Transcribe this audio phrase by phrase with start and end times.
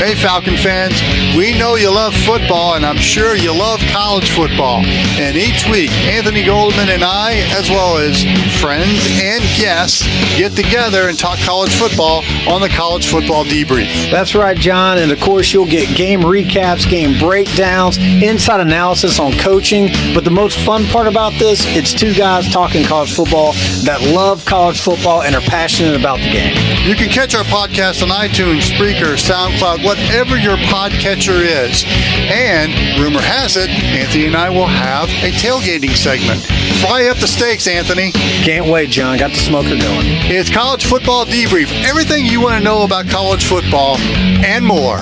[0.00, 0.98] Hey, Falcon fans,
[1.36, 4.82] we know you love football, and I'm sure you love college football.
[5.20, 8.22] And each week, Anthony Goldman and I, as well as
[8.62, 10.02] friends and guests,
[10.38, 14.10] get together and talk college football on the College Football Debrief.
[14.10, 14.96] That's right, John.
[14.96, 19.88] And of course, you'll get game recaps, game breakdowns, inside analysis on coaching.
[20.14, 23.52] But the most fun part about this, it's two guys talking college football
[23.84, 26.56] that love college football and are passionate about the game.
[26.88, 31.82] You can catch our podcast on iTunes, Spreaker, SoundCloud, whatever your podcatcher is.
[32.30, 36.42] And rumor has it, Anthony and I will have a tailgating segment.
[36.80, 38.12] Fry up the stakes, Anthony.
[38.12, 39.18] Can't wait, John.
[39.18, 40.06] Got the smoker going.
[40.30, 41.72] It's College Football Debrief.
[41.82, 44.98] Everything you want to know about college football and more.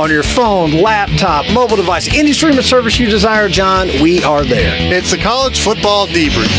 [0.00, 4.74] On your phone, laptop, mobile device, any streaming service you desire, John, we are there.
[4.92, 6.50] It's the College Football Debrief.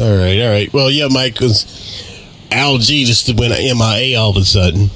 [0.00, 0.72] All right, all right.
[0.72, 1.85] Well, yeah, Mike, because
[2.50, 4.90] Al G just went MIA all of a sudden.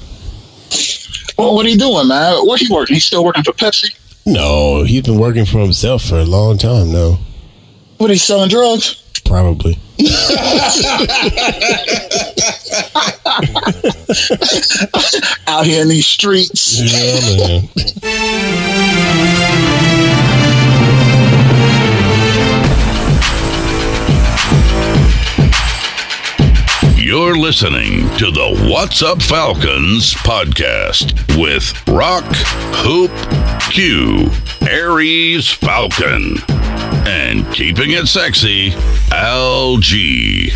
[1.37, 2.45] Well, what are you doing, man?
[2.45, 2.95] Where he working?
[2.95, 3.95] He's still working for Pepsi?
[4.25, 7.17] No, he's been working for himself for a long time now.
[7.97, 8.95] What, he's selling drugs?
[9.25, 9.79] Probably.
[15.47, 16.79] Out here in these streets.
[16.81, 17.69] Yeah, man.
[27.01, 32.23] You're listening to the What's Up Falcons podcast with Rock,
[32.85, 33.09] Hoop,
[33.71, 34.29] Q,
[34.69, 36.35] Aries Falcon,
[37.07, 38.69] and keeping it sexy,
[39.09, 40.51] LG.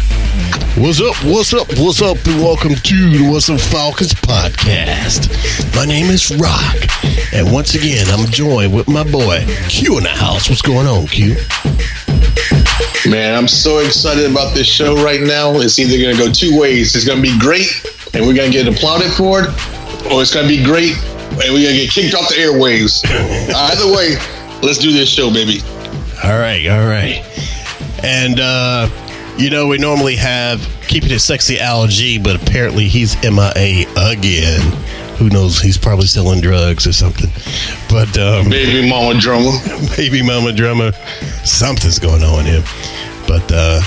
[0.77, 1.15] What's up?
[1.25, 1.67] What's up?
[1.79, 2.23] What's up?
[2.27, 5.75] And welcome to the What's Up Falcons podcast.
[5.75, 6.75] My name is Rock,
[7.33, 10.47] and once again, I'm joined with my boy Q in the house.
[10.47, 11.37] What's going on, Q?
[13.09, 15.59] Man, I'm so excited about this show right now.
[15.59, 16.95] It's either going to go two ways.
[16.95, 17.67] It's going to be great,
[18.13, 19.49] and we're going to get applauded for it,
[20.11, 20.97] or it's going to be great,
[21.41, 23.05] and we're going to get kicked off the airwaves.
[23.55, 24.15] Either way,
[24.61, 25.61] let's do this show, baby.
[26.23, 27.21] All right, all right.
[28.03, 28.89] And uh,
[29.37, 34.84] you know, we normally have keeping it sexy LG, but apparently he's MIA again.
[35.17, 35.61] Who knows?
[35.61, 37.29] He's probably selling drugs or something.
[37.89, 39.51] But um, Baby mama drummer.
[39.95, 40.91] baby mama drummer,
[41.43, 42.63] something's going on here.
[43.27, 43.81] But uh,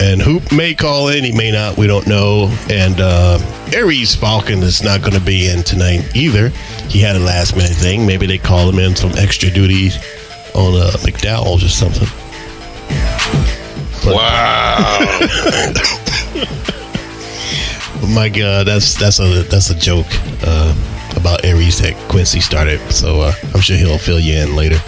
[0.00, 1.76] and Hoop may call in, he may not.
[1.76, 2.54] We don't know.
[2.70, 3.38] And uh,
[3.74, 6.50] Aries Falcon is not going to be in tonight either.
[6.88, 8.06] He had a last minute thing.
[8.06, 9.88] Maybe they call him in some extra duty
[10.54, 12.08] on uh, McDowell's or something.
[14.04, 14.98] Wow.
[18.06, 20.06] My God, that's that's a that's a joke
[20.42, 20.74] uh,
[21.16, 22.80] about Aries that Quincy started.
[22.90, 24.78] So uh, I'm sure he'll fill you in later.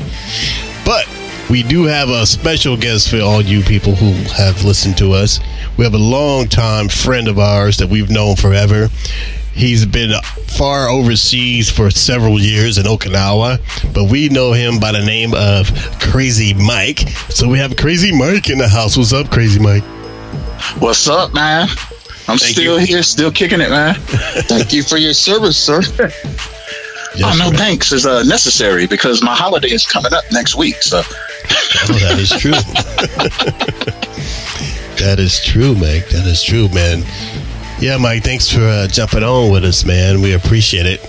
[0.85, 1.07] But
[1.51, 5.41] we do have a special guest for all you people who have listened to us.
[5.77, 8.89] We have a long-time friend of ours that we've known forever.
[9.53, 10.13] He's been
[10.47, 13.59] far overseas for several years in Okinawa,
[13.93, 15.69] but we know him by the name of
[16.01, 17.01] Crazy Mike.
[17.31, 18.97] So we have Crazy Mike in the house.
[18.97, 19.83] What's up, Crazy Mike?
[20.79, 21.69] What's up, man?
[22.31, 22.87] I'm Thank still you.
[22.87, 23.95] here, still kicking it, man.
[23.97, 25.81] Thank you for your service, sir.
[26.01, 26.11] oh,
[27.17, 27.57] no sir.
[27.57, 30.81] thanks is uh, necessary because my holiday is coming up next week.
[30.81, 31.03] So,
[31.89, 32.53] Oh, that is true.
[35.05, 36.09] that is true, Mike.
[36.11, 37.03] That is true, man.
[37.81, 38.23] Yeah, Mike.
[38.23, 40.21] Thanks for uh, jumping on with us, man.
[40.21, 41.01] We appreciate it.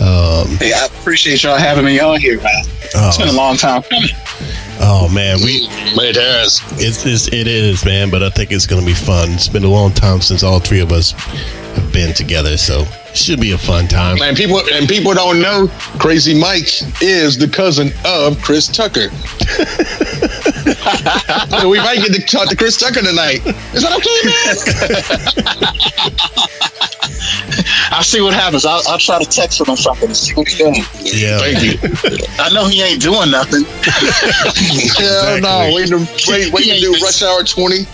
[0.00, 2.64] Um, hey, I appreciate y'all having me on here, man.
[2.82, 4.08] It's been a oh, long time coming.
[4.80, 6.60] Oh, man, we It has.
[6.80, 8.10] it's, it's it is, man.
[8.10, 9.32] But I think it's gonna be fun.
[9.32, 13.16] It's been a long time since all three of us have been together, so it
[13.16, 14.20] should be a fun time.
[14.22, 15.68] And people and people don't know
[15.98, 16.68] Crazy Mike
[17.02, 19.10] is the cousin of Chris Tucker.
[21.58, 23.44] so we might get to talk to Chris Tucker tonight.
[23.74, 24.22] Is that okay,
[25.44, 26.82] man?
[27.96, 28.66] I'll see what happens.
[28.66, 30.74] I'll, I'll try to text him or something to see what he's doing.
[31.02, 32.26] Yeah, Thank you.
[32.38, 33.64] I know he ain't doing nothing.
[35.02, 35.70] Hell no.
[35.74, 35.96] Wait to
[36.28, 37.86] wait, wait to do rush hour twenty.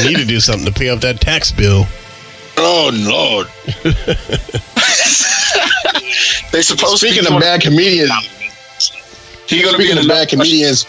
[0.00, 1.84] you need to do something to pay off that tax bill.
[2.56, 3.48] Oh Lord.
[6.52, 8.12] They supposed to be Speaking to of bad comedians,
[9.48, 10.86] He gonna be in of bad comedians,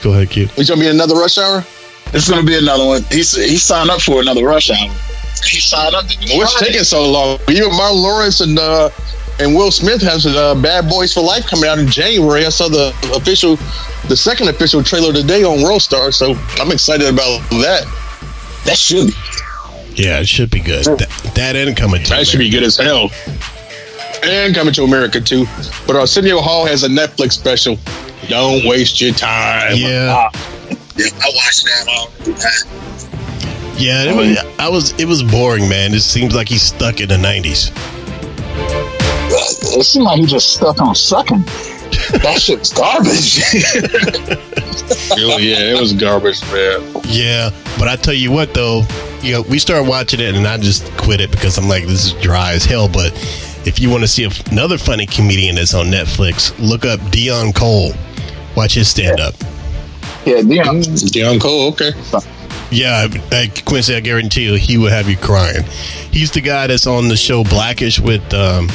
[0.00, 0.46] Go ahead, Q.
[0.54, 1.64] he's gonna be in another rush hour.
[2.12, 3.02] It's gonna be another one.
[3.10, 4.90] He's he signed up for another rush hour.
[5.44, 6.04] He signed up.
[6.34, 7.38] What's taking so long?
[7.48, 8.90] Even Martin Lawrence and uh,
[9.40, 12.44] and Will Smith has uh, Bad Boys for Life coming out in January.
[12.44, 13.56] I saw the official,
[14.08, 17.84] the second official trailer today on World Star, so I'm excited about that.
[18.64, 19.14] That should be.
[19.94, 20.84] Yeah, it should be good.
[20.84, 23.10] That, that and coming to That should be good as hell.
[24.22, 25.46] And coming to America too.
[25.86, 27.76] But Arsenio Hall has a Netflix special.
[28.28, 29.76] Don't waste your time.
[29.76, 30.30] Yeah,
[30.96, 31.88] Yeah, I watched that.
[31.88, 34.04] Um, yeah.
[34.04, 34.92] It was, I was.
[35.00, 35.94] It was boring, man.
[35.94, 37.70] It seems like he's stuck in the '90s.
[39.78, 41.44] it seemed like he just stuck on sucking.
[42.22, 43.42] That shit's garbage.
[45.14, 46.82] Oh, yeah, it was garbage, man.
[47.04, 48.82] Yeah, but I tell you what, though,
[49.20, 52.06] you know, we started watching it, and I just quit it because I'm like, this
[52.06, 52.88] is dry as hell.
[52.88, 53.12] But
[53.66, 57.92] if you want to see another funny comedian that's on Netflix, look up Deon Cole.
[58.56, 59.34] Watch his stand up.
[59.40, 59.61] yeah,
[60.24, 60.82] Deon.
[61.10, 61.92] Deon Cole, okay.
[62.70, 65.62] Yeah, I, Quincy, I guarantee you, he would have you crying.
[66.10, 68.32] He's the guy that's on the show Blackish with.
[68.32, 68.68] Um,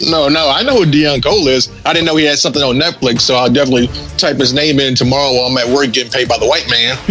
[0.00, 1.70] No, no, I know who Deon Cole is.
[1.84, 4.94] I didn't know he had something on Netflix, so I'll definitely type his name in
[4.94, 6.96] tomorrow while I'm at work getting paid by the white man.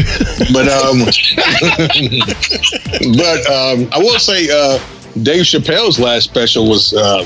[0.53, 0.99] but um,
[3.17, 4.79] but um, I will say uh,
[5.23, 7.25] Dave Chappelle's last special was uh,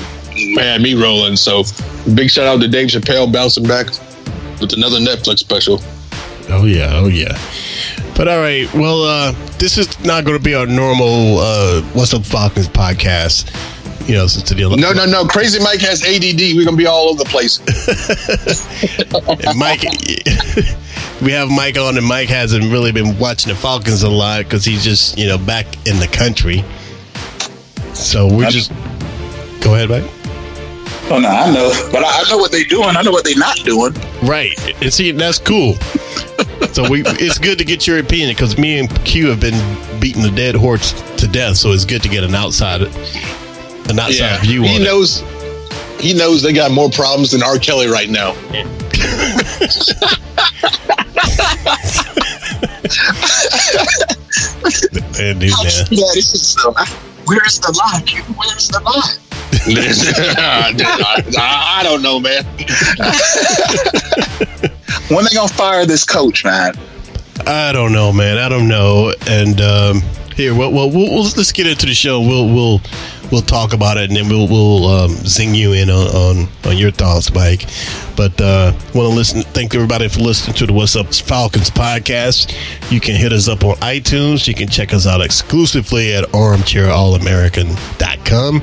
[0.54, 1.36] man me rolling.
[1.36, 1.62] So
[2.14, 3.86] big shout out to Dave Chappelle bouncing back
[4.60, 5.80] with another Netflix special.
[6.52, 7.38] Oh yeah, oh yeah.
[8.14, 12.12] But all right, well, uh, this is not going to be our normal uh, "What's
[12.14, 13.50] Up Falcons" podcast.
[14.08, 15.24] You know, since the No, no, no.
[15.24, 16.56] Crazy Mike has ADD.
[16.56, 17.60] We're gonna be all over the place.
[19.56, 19.82] Mike,
[21.22, 24.64] we have Mike on, and Mike hasn't really been watching the Falcons a lot because
[24.64, 26.64] he's just you know back in the country.
[27.94, 28.72] So we're just
[29.60, 30.10] go ahead, Mike.
[31.10, 32.96] Oh no, I know, but I, I know what they're doing.
[32.96, 33.94] I know what they're not doing.
[34.22, 35.74] Right, and see that's cool.
[36.72, 40.22] So we, it's good to get your opinion because me and Q have been beating
[40.22, 41.56] the dead horse to death.
[41.56, 44.84] So it's good to get an outside, an outside view he on it.
[44.84, 45.22] knows.
[46.00, 47.58] He knows they got more problems than R.
[47.58, 48.32] Kelly right now.
[55.18, 55.86] Man, dude, man.
[55.90, 56.56] This is.
[57.26, 58.02] Where's the lie?
[58.04, 58.22] Q?
[58.34, 58.80] Where's the
[59.52, 59.58] lie?
[61.38, 62.44] I, I don't know, man.
[65.08, 66.74] When they gonna fire this coach, man?
[67.46, 68.38] I don't know, man.
[68.38, 69.12] I don't know.
[69.28, 70.00] And um,
[70.34, 72.18] here, well, well, we'll, we'll let's get into the show.
[72.20, 72.80] We'll we'll
[73.30, 76.78] we'll talk about it, and then we'll we'll um, zing you in on, on on
[76.78, 77.66] your thoughts, Mike.
[78.16, 79.42] But uh, want to listen.
[79.42, 82.56] Thank everybody for listening to the What's Up Falcons podcast.
[82.90, 84.48] You can hit us up on iTunes.
[84.48, 88.62] You can check us out exclusively at ArmchairAllAmerican.com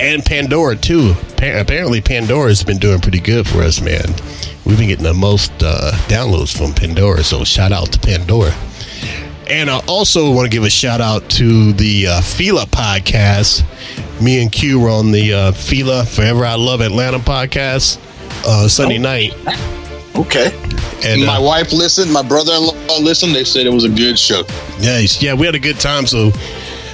[0.00, 1.14] and Pandora too.
[1.36, 4.06] Pa- apparently, Pandora has been doing pretty good for us, man.
[4.64, 8.52] We've been getting the most uh, downloads from Pandora, so shout out to Pandora.
[9.48, 13.62] And I also want to give a shout out to the uh, Fila podcast.
[14.20, 17.98] Me and Q were on the uh, Fila Forever I Love Atlanta podcast
[18.44, 19.34] uh, Sunday night.
[20.16, 20.50] Okay.
[21.04, 22.12] And my uh, wife listened.
[22.12, 23.34] My brother-in-law listened.
[23.34, 24.42] They said it was a good show.
[24.80, 25.22] nice.
[25.22, 26.06] Yeah, we had a good time.
[26.06, 26.32] So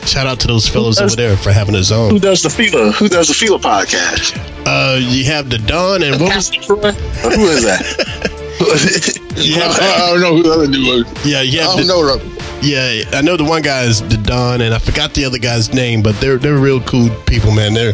[0.06, 2.10] shout out to those fellas over there for having us on.
[2.10, 2.92] Who does the Fila?
[2.92, 4.36] Who does the Fila podcast?
[4.66, 6.92] Uh, you have the Don and what was Troy?
[6.92, 8.38] Who is that?
[9.36, 11.26] yeah, have, I don't know who the other dude was.
[11.26, 12.32] yeah you I don't the, know.
[12.62, 15.74] Yeah, I know the one guy is the Don, and I forgot the other guy's
[15.74, 17.74] name, but they're they're real cool people, man.
[17.74, 17.92] They're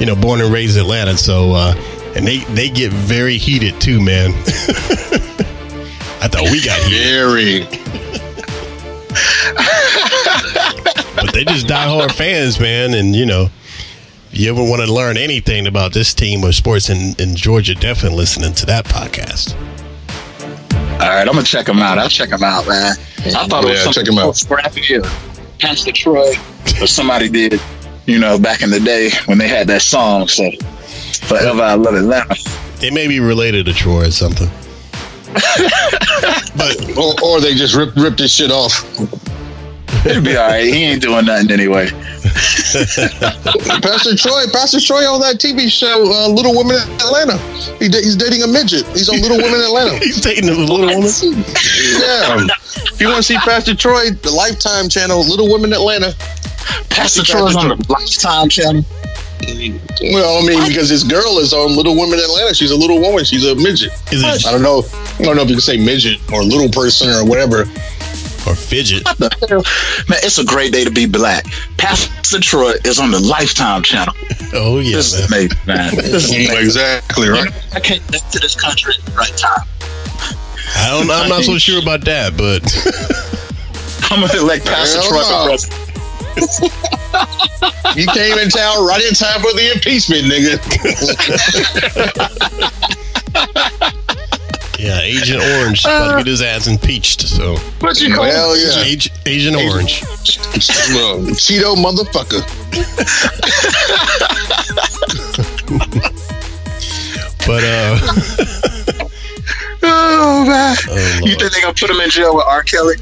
[0.00, 1.74] you know born and raised in Atlanta, so uh,
[2.16, 4.30] and they they get very heated too, man.
[6.20, 7.66] I thought we got heated, Very.
[11.16, 12.94] But they just diehard fans, man.
[12.94, 13.48] And you know,
[14.32, 17.74] if you ever want to learn anything about this team or sports in, in Georgia,
[17.74, 19.54] definitely listening to that podcast.
[20.94, 21.98] All right, I'm gonna check them out.
[21.98, 22.96] I'll check them out, man.
[23.18, 24.24] I thought it was Yeah, something check him out.
[24.24, 25.02] more scrappy or
[25.58, 26.32] Pastor Troy
[26.80, 27.60] or somebody did,
[28.06, 30.26] you know, back in the day when they had that song.
[30.28, 30.50] So
[31.26, 32.34] forever I love Atlanta.
[32.82, 34.48] It may be related to Troy or something.
[36.56, 38.84] but Or, or they just ripped ripped this shit off.
[40.06, 40.64] It'll be all right.
[40.64, 41.86] He ain't doing nothing anyway.
[43.82, 47.38] Pastor Troy, Pastor Troy on that TV show, uh, Little Women in Atlanta.
[47.78, 48.86] He, da- he's dating a midget.
[48.88, 49.98] He's on Little Women in Atlanta.
[50.04, 51.02] he's dating a little woman.
[51.02, 52.46] Yeah.
[52.92, 56.14] If you want to see Pastor Troy, the Lifetime channel, Little Women in Atlanta.
[56.90, 58.84] Pastor Troy's on the Lifetime channel.
[60.12, 62.54] Well, I mean, because this girl is on Little Women Atlanta.
[62.54, 63.24] She's a little woman.
[63.24, 63.92] She's a midget.
[64.12, 64.82] Is it I don't know.
[65.18, 67.64] I don't know if you can say midget or little person or whatever.
[68.46, 69.04] Or fidget?
[69.04, 69.62] What the hell?
[70.08, 71.44] Man, it's a great day to be black.
[71.78, 74.14] Pastor Troy is on the Lifetime channel.
[74.52, 75.40] Oh yeah, This is man.
[75.40, 75.94] amazing, man.
[75.96, 76.56] This is amazing.
[76.58, 77.52] exactly right.
[77.74, 79.66] I came back to this country at the right time.
[80.76, 81.10] I don't.
[81.10, 82.62] I'm not so sure about that, but
[84.10, 85.26] I'm gonna elect Pastor Hell Troy no.
[85.26, 85.82] for president.
[87.96, 90.60] You came in town right in time for the impeachment, nigga.
[94.78, 97.22] Yeah, Agent Orange about to get his ass impeached.
[97.22, 98.80] So What you call Hell yeah.
[98.84, 100.02] Ag- Agent Orange.
[100.02, 102.42] Well, Cheeto motherfucker.
[107.46, 107.98] But uh,
[109.88, 110.76] Oh man!
[110.88, 112.64] oh, You think they're gonna put him in jail with R.
[112.64, 112.96] Kelly?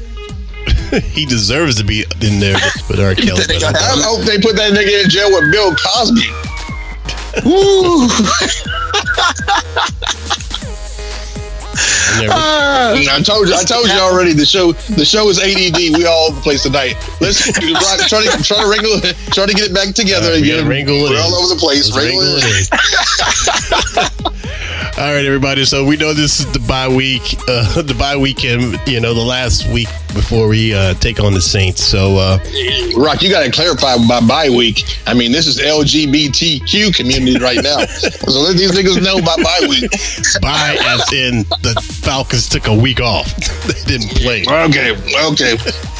[1.01, 3.15] he deserves to be in there with R.
[3.15, 3.41] Kelly.
[3.41, 6.29] think they but I hope they put that nigga in jail with Bill Cosby.
[7.43, 8.07] Woo!
[11.75, 12.93] I never- Ah.
[13.15, 14.33] I told you, I told you already.
[14.33, 15.91] The show, the show is ADD.
[15.97, 16.95] We all over the place tonight.
[17.21, 18.99] Let's try, try to try to wrangle,
[19.31, 20.57] try to get it back together Uh, again.
[20.57, 21.91] gotta wrangle it We're all over the place.
[21.91, 22.69] Let's Wrangle wrangle it.
[22.71, 24.31] it in.
[24.97, 25.65] All right, everybody.
[25.65, 28.79] So we know this is the bye week, uh, the bye weekend.
[28.87, 31.83] You know, the last week before we uh, take on the Saints.
[31.83, 32.39] So uh,
[32.97, 34.83] Rock, you got to clarify by bye week.
[35.05, 37.85] I mean, this is LGBTQ community right now.
[37.85, 39.91] so let these niggas know by bye week.
[40.41, 43.35] bye, as in the Falcons took a week off.
[43.67, 44.43] they didn't play.
[44.47, 44.93] Okay,
[45.27, 45.57] okay.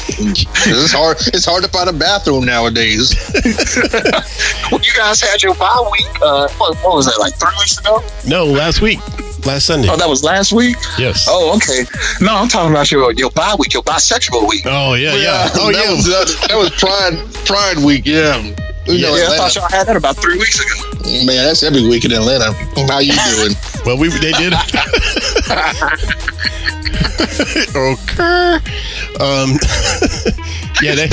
[0.08, 1.18] It's hard.
[1.28, 3.14] It's hard to find a bathroom nowadays.
[4.70, 6.06] Well, you guys had your bye week.
[6.22, 7.18] Uh, what, what was that?
[7.18, 8.02] Like three weeks ago?
[8.26, 9.00] No, last week,
[9.46, 9.88] last Sunday.
[9.90, 10.76] Oh, that was last week.
[10.98, 11.26] yes.
[11.28, 11.84] Oh, okay.
[12.20, 14.64] No, I'm talking about your your bye week, your bisexual week.
[14.66, 15.48] Oh yeah, yeah.
[15.54, 15.90] Oh that yeah.
[15.92, 18.04] Was, uh, that was Pride Pride Week.
[18.04, 18.42] Yeah.
[18.88, 21.26] You know, yeah, I thought y'all had that about three weeks ago.
[21.26, 22.52] Man, that's every week in Atlanta.
[22.88, 23.56] How you doing?
[23.86, 24.52] Well, we they did.
[27.76, 28.58] okay.
[29.20, 29.52] Um.
[30.82, 31.08] yeah, they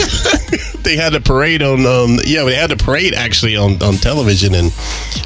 [0.81, 1.85] they had a parade on.
[1.85, 2.17] Um.
[2.25, 4.73] Yeah, they had a parade actually on on television, and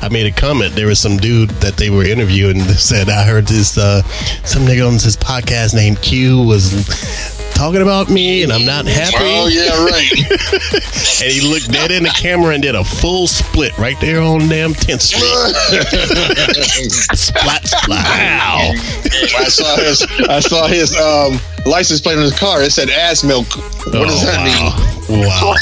[0.02, 0.76] I made a comment.
[0.76, 4.02] There was some dude that they were interviewing that said, "I heard this uh
[4.44, 6.74] some nigga on this podcast named Q was."
[7.54, 9.16] Talking about me, and I'm not happy.
[9.18, 10.12] oh yeah, right.
[11.24, 14.48] And he looked dead in the camera and did a full split right there on
[14.48, 15.24] damn 10th Street.
[17.18, 18.06] Splat, splat.
[18.06, 18.74] Wow.
[19.38, 20.02] I saw his.
[20.30, 22.62] I saw his um, license plate on his car.
[22.62, 23.48] It said ass milk.
[23.58, 25.22] What does that mean?
[25.26, 25.54] Wow.
[25.54, 25.56] Wow.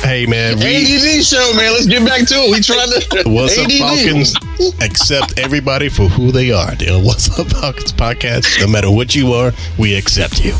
[0.00, 0.58] hey, man.
[0.58, 1.72] We, ADD show, man.
[1.72, 2.50] Let's get back to it.
[2.50, 3.30] We trying to.
[3.30, 4.34] What's Up Falcons
[4.80, 6.74] accept everybody for who they are.
[6.74, 10.54] The What's Up Falcons podcast, no matter what you are, we accept you.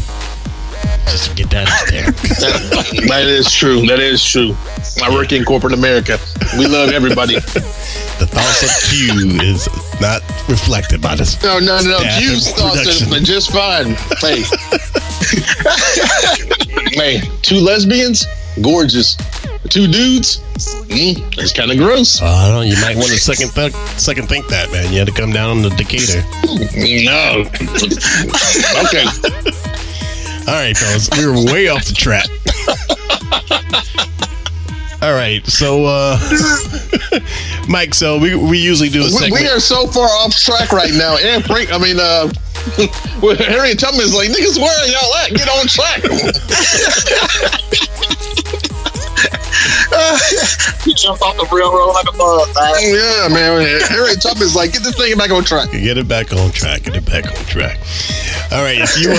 [1.07, 2.11] Just to get that out there.
[2.11, 3.87] That, that is true.
[3.87, 4.55] That is true.
[5.03, 6.19] I work in corporate America.
[6.59, 7.35] We love everybody.
[7.35, 9.69] The thoughts of Q is
[10.01, 11.43] not reflected by this.
[11.43, 11.99] No, no, no.
[11.99, 13.97] Q's thoughts are just fine.
[14.21, 14.45] Hey,
[16.93, 18.27] hey, two lesbians,
[18.63, 19.17] gorgeous.
[19.71, 20.41] Two dudes,
[20.89, 22.21] mm, that's kind of gross.
[22.21, 22.61] Uh, I don't know.
[22.63, 24.93] You might want to second th- second think that, man.
[24.93, 26.23] You had to come down to Decatur.
[26.95, 27.45] No.
[28.85, 29.07] okay.
[30.49, 32.27] All right, fellas, we were way off the track.
[35.03, 36.19] All right, so uh
[37.69, 39.43] Mike, so we we usually do a We, segment.
[39.43, 41.17] we are so far off track right now.
[41.19, 42.29] And Frank, I mean, uh,
[43.77, 45.31] Tubman is like, niggas, where are y'all at?
[45.35, 46.03] Get on track.
[50.85, 52.75] You jumped off the railroad like a bug, man.
[52.83, 53.63] yeah, man.
[53.89, 55.71] Harry Tubman is like, get this thing back on track.
[55.73, 56.83] Get it back on track.
[56.83, 57.79] Get it back on track.
[58.53, 59.15] All right, if you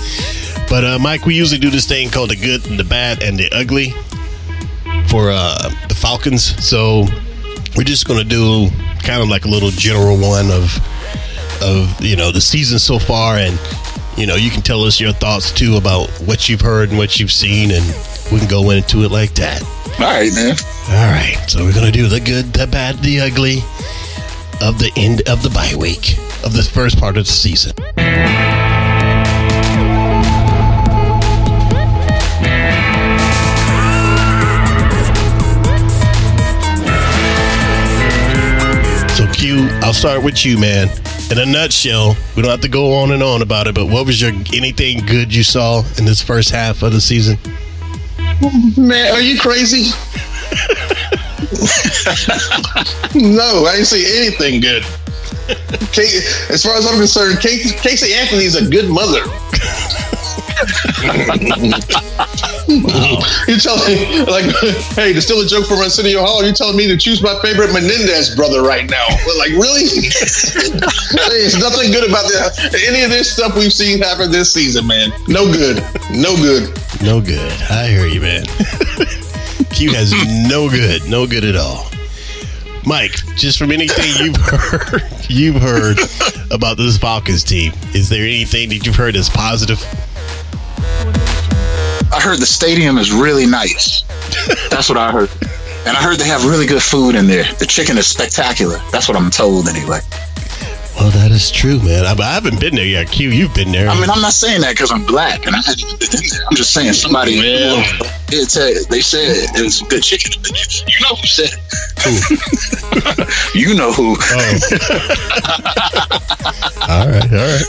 [0.68, 3.38] But uh, Mike, we usually do this thing called the good and the bad and
[3.38, 3.94] the ugly
[5.08, 6.62] for uh, the Falcons.
[6.62, 7.06] So
[7.76, 8.68] we're just gonna do
[9.02, 10.78] kind of like a little general one of
[11.62, 13.58] of you know the season so far and
[14.16, 17.18] you know you can tell us your thoughts too about what you've heard and what
[17.20, 17.84] you've seen and
[18.32, 19.62] we can go into it like that
[19.98, 20.56] All right, man.
[20.88, 23.58] all right so we're gonna do the good the bad the ugly
[24.66, 27.72] of the end of the bye week of the first part of the season
[39.16, 40.88] So Q, I'll start with you, man.
[41.28, 44.06] In a nutshell, we don't have to go on and on about it, but what
[44.06, 47.36] was your anything good you saw in this first half of the season?
[48.76, 49.90] Man, are you crazy?
[53.14, 54.84] no, I didn't see anything good.
[55.92, 59.22] Kate, as far as I'm concerned, Kate, Casey Anthony's a good mother.
[63.46, 64.44] You telling me like,
[64.96, 67.72] hey, to steal a joke from Arsenio Hall, you telling me to choose my favorite
[67.72, 69.06] Menendez brother right now?
[69.24, 69.84] But Like, really?
[71.28, 72.30] There's nothing good about.
[72.88, 75.10] Any of this stuff we've seen happen this season, man.
[75.28, 75.76] No good.
[76.10, 76.76] No good.
[77.02, 77.52] No good.
[77.70, 78.46] I hear you, man.
[79.70, 80.12] Q has
[80.48, 81.86] no good, no good at all.
[82.84, 85.98] Mike, just from anything you've heard, you've heard
[86.50, 89.84] about this Falcons team, is there anything that you've heard that's positive?
[92.12, 94.02] I heard the stadium is really nice.
[94.70, 95.30] That's what I heard.
[95.86, 97.44] And I heard they have really good food in there.
[97.54, 98.78] The chicken is spectacular.
[98.90, 100.00] That's what I'm told anyway.
[100.96, 102.06] Well, that is true, man.
[102.06, 103.10] I, I haven't been there yet.
[103.10, 103.86] Q, you've been there.
[103.88, 106.46] I mean, I'm not saying that because I'm black and I haven't been there.
[106.48, 107.32] I'm just saying somebody.
[107.32, 107.84] Yeah.
[108.28, 110.32] It said, they said it was good chicken.
[110.42, 111.60] You know who said it.
[112.02, 112.10] Who?
[113.58, 114.16] you know who.
[114.18, 114.18] Oh.
[116.88, 117.64] all right, all right.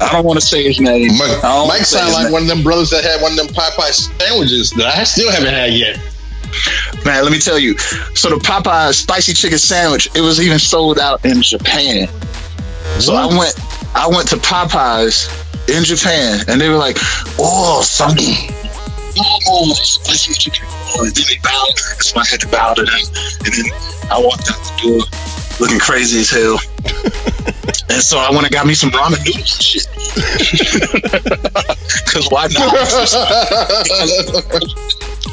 [0.00, 1.08] I don't want to say his name.
[1.18, 2.32] Mike, I Mike wanna sound like name.
[2.32, 5.52] one of them brothers that had one of them Popeye sandwiches that I still haven't
[5.52, 5.98] had yet.
[7.04, 7.76] Man, let me tell you.
[8.14, 12.08] So the Popeye spicy chicken sandwich, it was even sold out in Japan.
[13.00, 13.38] So I mm-hmm.
[13.38, 13.54] went,
[13.94, 15.28] I went to Popeyes
[15.68, 16.98] in Japan, and they were like,
[17.38, 18.34] "Oh, something,
[19.48, 23.00] oh, spicy chicken." Oh, and then they bowed, so I had to bow to them,
[23.44, 23.64] and then
[24.10, 25.00] I walked out the door
[25.60, 26.58] looking crazy as hell.
[27.90, 29.86] and so I went and got me some ramen noodles and shit.
[32.04, 32.72] Because why not?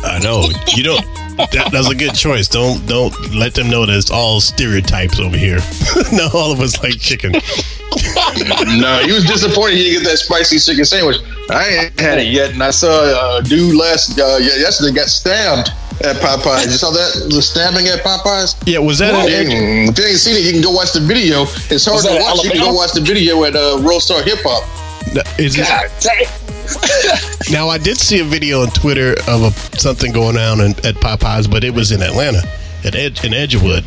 [0.03, 0.50] I know.
[0.75, 1.20] You don't.
[1.51, 2.48] That, that's a good choice.
[2.48, 5.60] Don't don't let them know that it's all stereotypes over here.
[6.13, 7.31] no, all of us like chicken.
[8.79, 11.17] no, he was disappointed he didn't get that spicy chicken sandwich.
[11.50, 15.69] I ain't had it yet, and I saw a dude last uh, yesterday got stabbed
[16.03, 16.65] at Popeyes.
[16.65, 18.55] You saw that the stabbing at Popeyes?
[18.65, 19.27] Yeah, was that an?
[19.27, 21.43] Mm, If you ain't seen it, you can go watch the video.
[21.69, 22.43] It's hard to watch.
[22.45, 24.63] You can go watch the video at uh, World Star Hip Hop.
[25.39, 26.25] Is it, God dang.
[27.51, 30.95] now I did see a video on Twitter of a, something going on in, at
[30.95, 32.41] Popeyes, but it was in Atlanta,
[32.85, 33.83] at Ed, in Edgewood.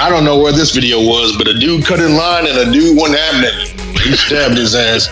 [0.00, 2.72] I don't know where this video was, but a dude cut in line and a
[2.72, 4.00] dude wasn't having it.
[4.00, 5.06] He stabbed his ass.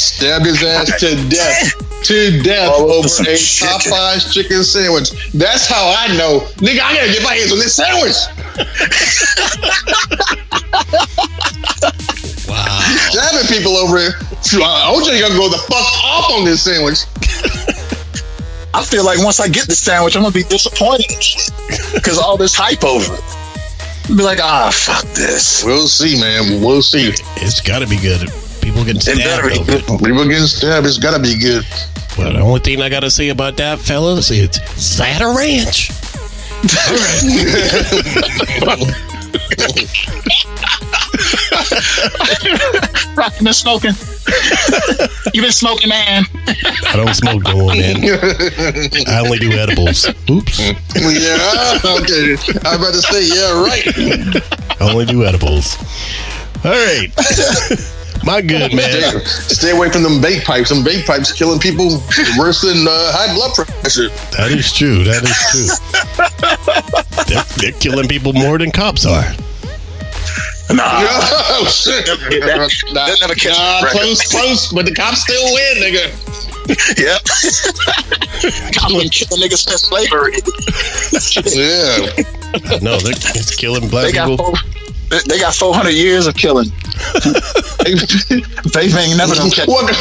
[0.00, 1.72] stabbed his ass to death.
[2.04, 3.90] To death Oh, over some a chicken.
[3.90, 5.10] Popeyes chicken sandwich.
[5.32, 6.40] That's how I know.
[6.58, 8.14] Nigga, I gotta get my hands on this sandwich.
[12.48, 12.78] Wow.
[13.10, 14.12] Stabbing people over here.
[14.54, 17.00] Uh, OJ gonna go the fuck off on this sandwich.
[18.74, 21.06] I feel like once I get the sandwich, I'm gonna be disappointed.
[21.94, 23.24] Because all this hype over it.
[24.08, 25.64] Be like, ah, fuck this.
[25.64, 26.60] We'll see, man.
[26.62, 27.08] We'll see.
[27.42, 28.30] It's got to be good.
[28.62, 29.86] People getting It better stabbed be over it.
[29.86, 29.98] good.
[30.04, 30.86] People getting stabbed.
[30.86, 31.64] It's gotta be good.
[32.16, 35.90] Well, the only thing I got to say about that, fellas, it's is Zada Ranch.
[43.16, 43.92] Rock, you been smoking?
[45.34, 46.24] you been smoking, man?
[46.46, 47.96] I don't smoke no more, man.
[49.06, 50.06] I only do edibles.
[50.28, 50.58] Oops.
[50.58, 52.36] yeah, okay.
[52.64, 53.86] I'm about to say, yeah, right.
[54.80, 55.78] I only do edibles.
[56.62, 57.08] All right.
[58.24, 59.24] My good, man.
[59.24, 60.68] Stay away from them bait pipes.
[60.68, 62.02] Them bait pipes killing people
[62.38, 64.08] worse than uh, high blood pressure.
[64.36, 65.04] That is true.
[65.04, 65.68] That is true.
[67.28, 69.24] They're, they're killing people more than cops are.
[70.70, 71.00] Nah.
[71.58, 72.04] Oh shit!
[72.06, 76.10] that- nah, that never catch nah, the close, close, but the cops still win, nigga.
[76.98, 77.22] Yep.
[78.82, 80.42] I've been killing niggas since slavery.
[81.54, 84.36] Yeah, No, they're it's killing black They people.
[84.36, 84.54] four,
[85.08, 86.68] they- they got 400 years of killing.
[88.74, 89.68] They ain't never gonna catch.
[89.68, 89.94] welcome,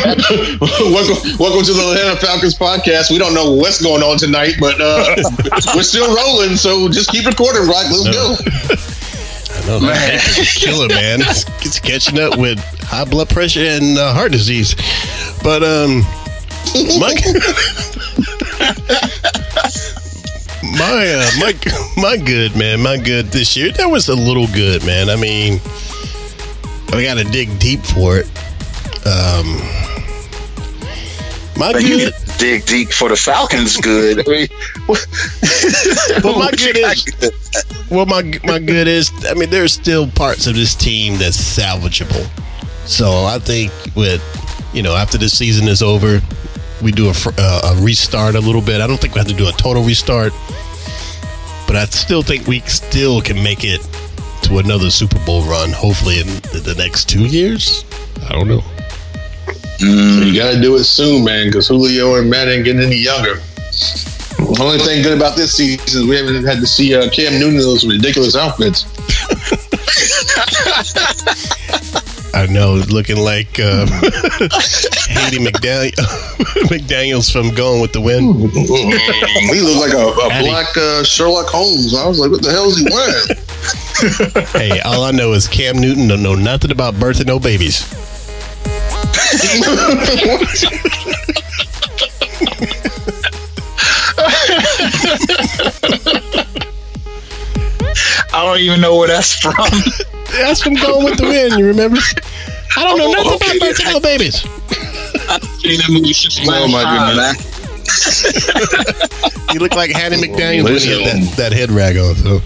[0.92, 3.12] welcome, welcome to the Atlanta Falcons podcast.
[3.12, 5.16] We don't know what's going on tonight, but uh,
[5.76, 6.58] we're still rolling.
[6.58, 7.86] So just keep recording, Rock.
[7.94, 8.12] Let's No.
[8.12, 8.36] go.
[9.66, 11.22] I know that is killing, man.
[11.22, 14.76] It's, it's catching up with high blood pressure and uh, heart disease.
[15.42, 16.02] But um,
[17.00, 17.16] my
[20.78, 21.54] my uh, my
[21.98, 23.72] my good man, my good this year.
[23.72, 25.10] That was a little good, man.
[25.10, 25.60] I mean,
[26.90, 28.28] I got to dig deep for it.
[29.08, 29.48] Um,
[31.58, 32.14] my But good.
[32.42, 33.78] Need to dig deep for the Falcons.
[33.78, 34.28] Good.
[34.28, 34.48] I mean,
[34.86, 35.06] what-
[36.24, 37.06] But my good is
[37.90, 39.12] well, my my good is.
[39.30, 42.28] I mean, there's still parts of this team that's salvageable.
[42.88, 44.22] So I think with
[44.74, 46.22] you know after this season is over,
[46.82, 48.82] we do a, uh, a restart a little bit.
[48.82, 50.34] I don't think we have to do a total restart,
[51.68, 53.82] but I still think we still can make it
[54.44, 55.72] to another Super Bowl run.
[55.72, 57.86] Hopefully in the, the next two years.
[58.28, 58.64] I don't know.
[59.80, 63.36] You got to do it soon, man, because Julio and Matt ain't getting any younger.
[64.38, 67.34] The only thing good about this season is we haven't had to see uh, Cam
[67.40, 68.86] Newton in those ridiculous outfits.
[72.36, 73.86] I know, looking like uh,
[75.08, 75.94] Hattie McDaniel,
[76.68, 78.52] McDaniels from Going with the Wind.
[78.52, 81.96] he looked like a, a black uh, Sherlock Holmes.
[81.96, 84.46] I was like, what the hell is he wearing?
[84.48, 87.86] Hey, all I know is Cam Newton don't know nothing about birthing no babies.
[98.34, 99.54] I don't even know where that's from.
[100.32, 101.58] That's from Going with the Wind.
[101.60, 102.00] You remember?
[102.78, 103.58] I don't know Oh, nothing okay.
[103.58, 104.46] about birthing babies.
[105.30, 108.52] I've seen that movie since Oh, my last goodness.
[108.52, 109.54] time, man.
[109.54, 112.16] You look like Hattie McDaniel when he had that, that head rag on.
[112.16, 112.42] So,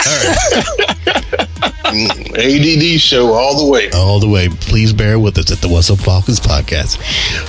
[0.00, 3.90] ADD mm, show all the way.
[3.90, 4.48] all the way.
[4.48, 6.98] Please bear with us at the What's Up Falcons podcast.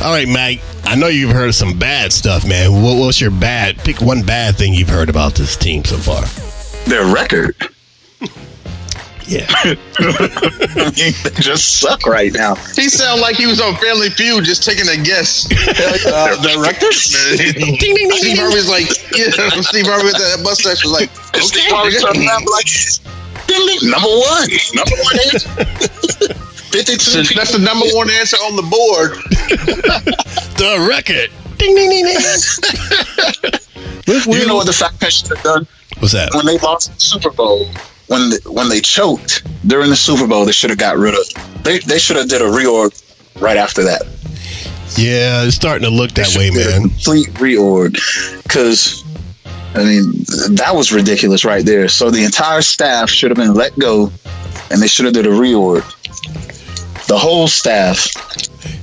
[0.02, 0.62] All right, Mike.
[0.84, 2.82] I know you've heard some bad stuff, man.
[2.84, 3.78] What, what's your bad?
[3.80, 6.26] Pick one bad thing you've heard about this team so far.
[6.90, 7.56] Their record.
[9.28, 9.46] Yeah.
[10.92, 12.56] they just suck right now.
[12.76, 15.46] He sounded like he was on Family Feud just taking a guess.
[16.06, 16.92] uh, director?
[16.92, 19.30] Steve Harvey's like, yeah,
[19.62, 21.10] Steve Harvey with that mustache was like,
[21.42, 21.76] Steve okay.
[21.76, 22.68] Harvey turned around like,
[23.84, 26.42] number one, number one answer.
[26.72, 27.24] Fifty-two.
[27.26, 29.12] So that's the number one answer on the board.
[30.58, 31.30] the record.
[31.58, 32.16] Ding, ding, ding, ding.
[34.08, 35.68] Look, You know what the Falcons should have done
[36.00, 36.34] What's that?
[36.34, 37.70] when they lost the Super Bowl?
[38.12, 41.64] When the, when they choked during the Super Bowl, they should have got rid of.
[41.64, 42.92] They they should have did a reorg
[43.42, 44.02] right after that.
[44.98, 46.82] Yeah, it's starting to look that way, Did a man.
[46.90, 47.94] Complete reorg,
[48.44, 49.02] because
[49.74, 50.12] I mean
[50.58, 51.88] that was ridiculous right there.
[51.88, 54.12] So the entire staff should have been let go,
[54.70, 55.86] and they should have did a reorg.
[57.08, 58.08] The whole staff,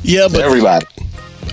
[0.03, 0.87] Yeah, but everybody.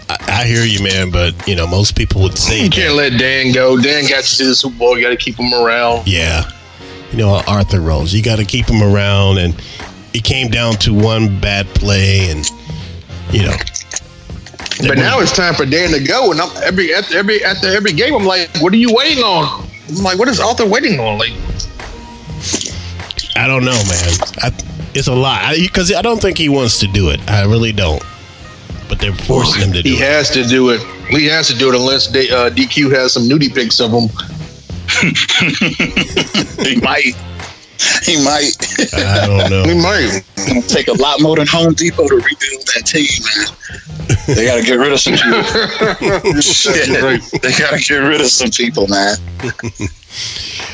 [0.10, 1.12] I, I hear you, man.
[1.12, 3.76] But you know, most people would say, You can't let Dan go.
[3.76, 4.96] Dan got you to the Super Bowl.
[4.98, 6.08] You got to keep him around.
[6.08, 6.50] yeah,
[7.12, 8.14] you know, Arthur Rose.
[8.14, 9.56] You got to keep him around, and
[10.14, 12.50] it came down to one bad play, and
[13.32, 13.56] you know.
[14.88, 17.94] But now it's time for Dan to go, and I'm every after every after every
[17.94, 19.68] game, I'm like, what are you waiting on?
[19.90, 21.18] I'm like, what is Arthur waiting on?
[21.18, 21.32] Like,
[23.36, 24.14] I don't know, man.
[24.42, 24.52] I,
[24.94, 27.20] it's a lot because I, don't think he wants to do it.
[27.30, 28.02] I really don't.
[28.88, 29.98] But they're forcing him to do he it.
[29.98, 30.82] He has to do it.
[31.10, 34.10] He has to do it unless they, uh, DQ has some nudie pics of him.
[36.64, 37.16] He might.
[38.04, 38.56] He might
[38.94, 39.64] I don't know.
[39.66, 40.22] He might.
[40.68, 43.48] take a lot more than Home Depot to rebuild that team, man.
[44.36, 45.44] They got to get rid of some people.
[46.42, 46.88] Shit.
[47.42, 49.18] They got to get rid of some people, man.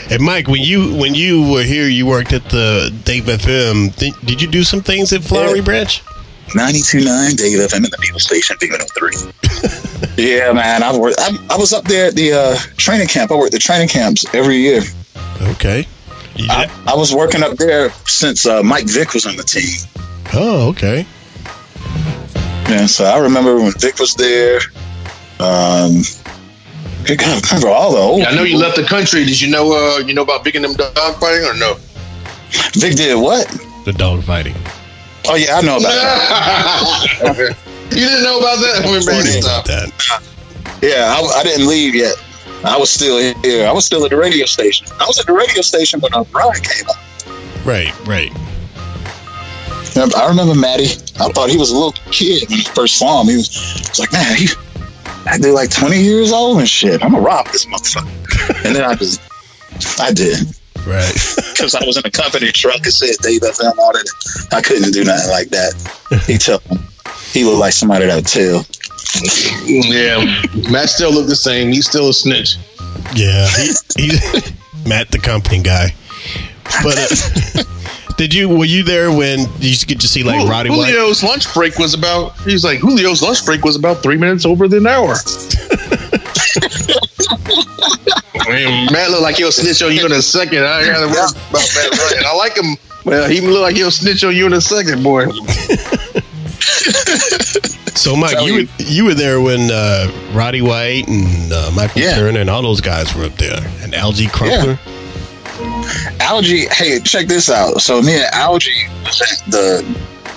[0.08, 3.96] Hey, Mike, when you when you were here, you worked at the Dave FM.
[3.96, 5.66] Did, did you do some things at Flowery Yeah.
[5.66, 6.04] Branch?
[6.52, 10.14] 92.9 Dave FM in the People Station, Vick 103.
[10.24, 10.84] yeah, man.
[10.84, 13.32] I, worked, I, I was up there at the uh, training camp.
[13.32, 14.82] I worked the training camps every year.
[15.42, 15.88] Okay.
[16.36, 19.88] You I, I was working up there since uh, Mike Vick was on the team.
[20.34, 21.06] oh, okay.
[22.70, 24.58] Yeah, so I remember when Vick was there.
[25.40, 26.04] Um,
[27.10, 28.24] I gotta remember all the old.
[28.24, 28.62] I know you people.
[28.62, 29.26] left the country.
[29.26, 29.74] Did you know?
[29.74, 31.76] Uh, you know about Big and them dog fighting or no?
[32.74, 33.48] Vick did what?
[33.84, 34.56] The dog fighting.
[35.28, 37.56] Oh yeah, I know about that.
[37.92, 38.84] you didn't know about that?
[38.86, 39.66] We're ready to stop.
[39.66, 39.92] That.
[40.82, 42.16] Yeah, I, I didn't leave yet.
[42.64, 43.68] I was still here.
[43.68, 44.88] I was still at the radio station.
[45.00, 46.98] I was at the radio station when uh, Brian came up.
[47.66, 48.32] Right, right.
[49.96, 50.94] I remember Maddie.
[51.20, 53.28] I thought he was a little kid when I first saw him.
[53.28, 53.50] He was,
[53.90, 54.48] was like, man, he
[55.26, 57.04] acted like 20 years old and shit.
[57.04, 58.66] I'm gonna rob this motherfucker.
[58.66, 59.22] and then I just,
[60.00, 60.56] I did.
[60.86, 61.13] Right.
[61.52, 64.10] Because I was in a company truck and said Dave FM on it.
[64.52, 66.24] I couldn't do nothing like that.
[66.26, 66.80] He told him.
[67.32, 68.65] He looked like somebody that would tell.
[69.67, 71.72] Yeah, Matt still look the same.
[71.72, 72.56] He's still a snitch.
[73.13, 73.48] Yeah.
[73.96, 74.20] He, he
[74.89, 75.94] Matt, the company guy.
[76.84, 77.63] But uh,
[78.17, 80.88] did you were you there when you used get to see like Roddy White?
[80.88, 82.38] Julio's lunch break was about.
[82.39, 85.15] He's like Julio's lunch break was about three minutes over the hour.
[88.48, 90.64] Man, Matt look like he'll snitch on you in a second.
[90.66, 91.16] I ain't gotta worry
[91.50, 92.24] about Matt Ryan.
[92.26, 92.76] I like him.
[93.06, 95.26] Well, he look like he'll snitch on you in a second, boy.
[97.94, 98.66] So Mike, Tell you you.
[98.80, 102.16] were, you were there when uh, Roddy White and uh, Michael Yeah.
[102.16, 104.76] Turner and all those guys were up there, and Alge Crumpler.
[106.20, 107.82] Alge, hey, check this out.
[107.82, 108.70] So me and Alge
[109.06, 109.86] was at the.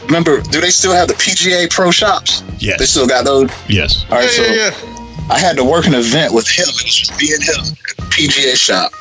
[0.06, 2.42] Remember, do they still have the PGA Pro shops?
[2.58, 2.78] Yes.
[2.80, 3.48] They still got those.
[3.68, 4.04] yes.
[4.10, 4.93] All right, Yeah, so yeah, yeah.
[5.30, 6.66] I had to work an event with him.
[6.68, 8.92] It was just me and him at the PGA shop,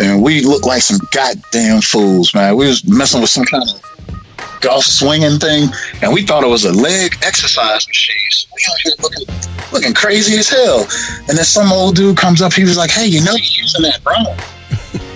[0.00, 2.56] and we looked like some goddamn fools, man.
[2.56, 5.68] We was messing with some kind of golf swinging thing,
[6.02, 8.30] and we thought it was a leg exercise machine.
[8.30, 9.26] So we out here looking
[9.72, 10.86] looking crazy as hell.
[11.28, 12.52] And then some old dude comes up.
[12.52, 14.36] He was like, "Hey, you know you're using that wrong."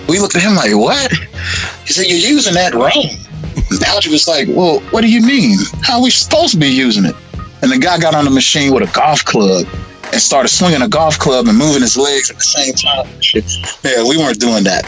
[0.09, 1.13] we looked at him like, "What?"
[1.85, 3.09] He said, "You're using that wrong."
[3.55, 5.57] And Alge was like, "Well, what do you mean?
[5.81, 7.15] How are we supposed to be using it?"
[7.61, 9.65] And the guy got on the machine with a golf club
[10.11, 13.07] and started swinging a golf club and moving his legs at the same time.
[13.83, 14.83] Yeah, we weren't doing that.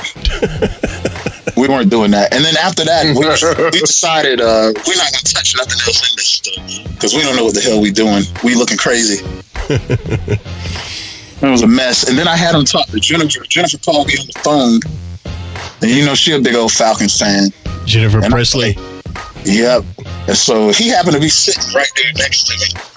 [1.57, 2.33] we weren't doing that.
[2.33, 3.25] And then after that, we,
[3.65, 7.35] we decided uh, we're not gonna touch nothing else in this stuff because we don't
[7.35, 8.23] know what the hell we're doing.
[8.43, 9.25] We looking crazy.
[11.41, 12.07] It was a mess.
[12.07, 13.43] And then I had him talk to Jennifer.
[13.45, 14.79] Jennifer called me on the phone.
[15.81, 17.49] And you know, she a big old Falcons fan.
[17.85, 18.77] Jennifer And Presley.
[19.45, 19.83] Yep.
[20.27, 22.90] And so he happened to be sitting right there next to me.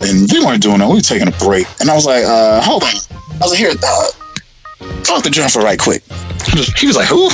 [0.00, 0.88] And we weren't doing that.
[0.88, 1.66] We were taking a break.
[1.80, 2.90] And I was like, uh, hold on.
[2.90, 6.02] I was like, here, uh, talk to Jennifer right quick.
[6.44, 7.30] He was, he was like, who?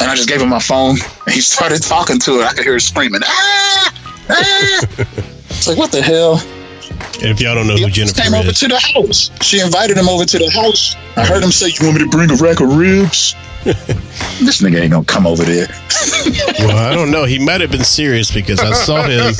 [0.00, 0.96] And I just gave him my phone.
[1.26, 2.44] And he started talking to her.
[2.44, 3.94] I could hear her screaming, ah!
[4.30, 4.86] ah!
[5.48, 6.40] It's like, what the hell?
[7.20, 9.30] And if y'all don't know He who Jennifer came over to the house.
[9.40, 10.96] She invited him over to the house.
[11.16, 13.34] I heard him say, "You want me to bring a rack of ribs?"
[13.66, 15.66] This nigga ain't gonna come over there.
[16.60, 17.24] well, I don't know.
[17.24, 19.34] He might have been serious because I saw him.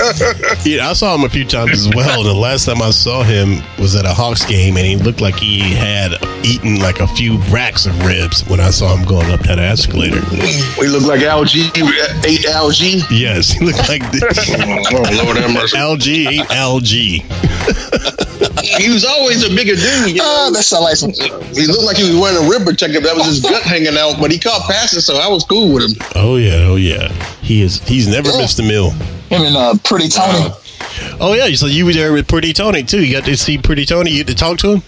[0.63, 2.21] He, I saw him a few times as well.
[2.21, 5.21] And the last time I saw him was at a Hawks game, and he looked
[5.21, 6.13] like he had
[6.45, 10.21] eaten like a few racks of ribs when I saw him going up that escalator.
[10.81, 11.71] We look like algae.
[12.25, 13.01] Ate algae.
[13.11, 15.77] Yes, he looked like Oh Lord have mercy.
[15.79, 17.25] algae ate algae.
[18.79, 20.17] He was always a bigger dude.
[20.17, 20.57] You Oh, know?
[20.57, 21.13] that sound like some.
[21.13, 23.01] He looked like he was wearing a rib protector.
[23.01, 25.91] That was his gut hanging out, but he caught passes, so I was cool with
[25.91, 25.97] him.
[26.15, 27.09] Oh yeah, oh yeah.
[27.43, 27.81] He is.
[27.83, 28.91] He's never missed a meal.
[29.31, 30.51] Him and uh, Pretty Tony.
[31.21, 33.05] Oh yeah, so you were there with Pretty Tony too.
[33.05, 34.11] You got to see Pretty Tony.
[34.11, 34.83] You get to talk to him.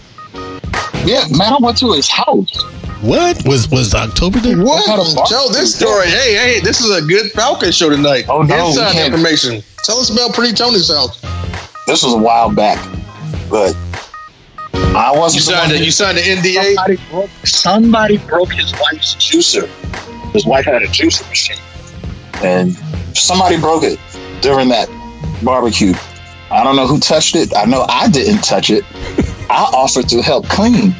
[1.05, 2.61] Yeah, man, I went to his house.
[3.01, 4.57] What was was October there?
[4.57, 4.85] What?
[4.87, 6.07] What kind Tell this story.
[6.07, 8.25] Hey, hey, this is a good Falcon show tonight.
[8.27, 9.63] Oh, no, we Inside information.
[9.85, 11.21] Tell us about Pretty Tony's house.
[11.87, 12.77] This was a while back,
[13.49, 13.75] but
[14.95, 15.45] I wasn't.
[15.45, 15.83] You signed it.
[15.83, 16.75] You signed the NDA.
[16.75, 19.67] Somebody broke, somebody broke his wife's juicer.
[20.33, 21.57] His wife had a juicer machine,
[22.43, 22.75] and
[23.17, 23.99] somebody broke it
[24.41, 24.87] during that
[25.43, 25.93] barbecue.
[26.51, 27.55] I don't know who touched it.
[27.55, 28.83] I know I didn't touch it.
[29.49, 30.95] I offered to help clean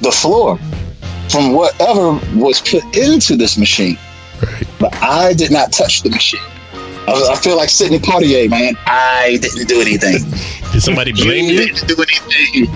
[0.00, 0.58] the floor
[1.28, 3.98] from whatever was put into this machine,
[4.78, 6.40] but I did not touch the machine.
[7.08, 8.74] I, I feel like Sidney Poitier, man.
[8.86, 10.18] I didn't do anything.
[10.72, 11.66] Did somebody blame you?
[11.66, 12.66] didn't do anything.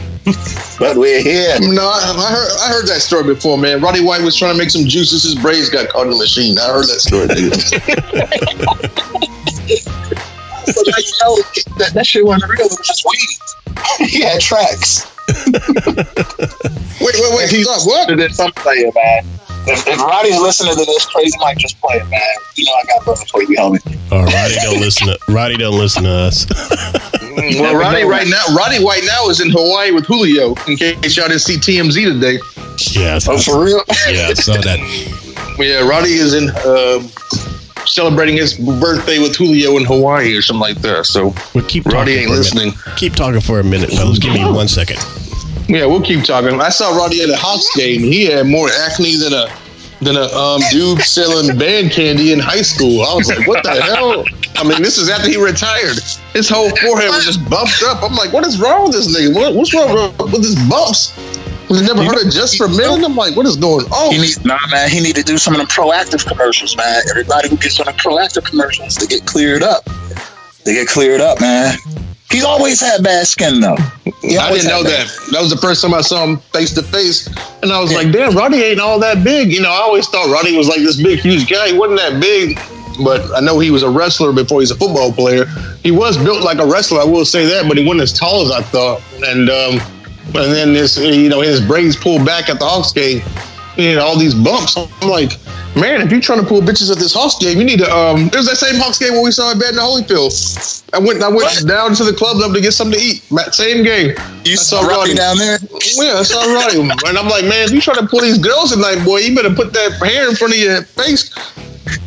[0.79, 1.59] but we're here.
[1.61, 2.51] No, I, I heard.
[2.61, 3.81] I heard that story before, man.
[3.81, 5.25] Roddy White was trying to make some juices.
[5.25, 6.57] His braids got caught in the machine.
[6.59, 7.27] I heard that story.
[7.29, 7.53] Dude.
[10.65, 11.37] So now you know
[11.79, 12.67] that, that shit wasn't real.
[12.67, 14.09] It was just weed.
[14.09, 15.11] he had tracks.
[17.01, 17.51] wait, wait, wait.
[17.51, 18.11] He's not what?
[18.11, 19.25] And then some man.
[19.65, 22.21] If, if Roddy's listening to this, Crazy Mike just play it, man.
[22.57, 23.99] You know I got brother for you, homie.
[24.11, 26.47] Oh, Roddy don't listen to Roddy don't listen to us.
[27.35, 30.55] Well, Roddy right now, Roddy White now is in Hawaii with Julio.
[30.69, 32.39] In case y'all didn't see TMZ today.
[32.93, 33.83] yeah, I Oh, for real?
[34.11, 34.79] yeah, I saw that.
[35.59, 37.09] Yeah, Roddy is in um
[37.87, 41.07] celebrating his birthday with Julio in Hawaii or something like that.
[41.07, 42.67] So Well, keep Roddy talking ain't listening.
[42.69, 42.97] minute.
[42.97, 44.19] Keep talking for a minute, fellas.
[44.19, 44.99] Give me one second.
[45.69, 46.61] Yeah, we'll keep talking.
[46.61, 48.01] I saw Roddy at a Hawks game.
[48.01, 49.47] He had more acne than a
[50.01, 53.03] than a um, dude selling band candy in high school.
[53.03, 54.25] I was like, what the hell?
[54.57, 55.99] I mean, this is after he retired.
[56.35, 58.03] His whole forehead was just bumped up.
[58.03, 59.35] I'm like, what is wrong with this nigga?
[59.35, 61.15] What, what's wrong with his bumps?
[61.71, 63.03] We never heard of just for men.
[63.03, 64.13] I'm like, what is going on?
[64.13, 64.91] He need, nah, man.
[64.91, 67.03] He need to do some of the Proactiv commercials, man.
[67.09, 69.85] Everybody who gets on the Proactiv commercials, they get cleared up.
[70.65, 71.77] They get cleared up, man.
[72.33, 73.77] He's always had bad skin, though.
[73.77, 75.29] I didn't know had bad- that.
[75.33, 77.29] That was the first time I saw him face to face,
[77.63, 80.33] and I was like, "Damn, Roddy ain't all that big." You know, I always thought
[80.33, 81.69] Roddy was like this big, huge guy.
[81.69, 82.59] He wasn't that big,
[83.05, 85.47] but I know he was a wrestler before he's a football player.
[85.83, 88.43] He was built like a wrestler, I will say that, but he wasn't as tall
[88.43, 89.03] as I thought.
[89.27, 89.81] And um,
[90.35, 93.23] and then this, you know, his braids pulled back at the Hawks game.
[93.77, 94.77] Know, all these bumps.
[94.77, 95.33] I'm like,
[95.75, 97.91] man, if you're trying to pull bitches at this Hawks game, you need to.
[97.91, 100.83] Um, it was that same Hawks game where we saw Evander Holyfield.
[100.95, 101.67] I went, I went What?
[101.67, 103.23] down to the club level to get something to eat.
[103.31, 104.11] That Same game.
[104.45, 105.59] You I saw Roddy down there?
[105.97, 106.75] Yeah, that's all right.
[106.75, 109.55] And I'm like, man, if you're trying to pull these girls tonight, boy, you better
[109.55, 111.31] put that hair in front of your face.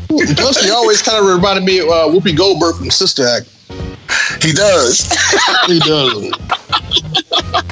[0.07, 3.49] Plus, he always kind of reminded me of uh, Whoopi Goldberg from Sister Act.
[4.43, 5.09] He does.
[5.67, 6.31] He does.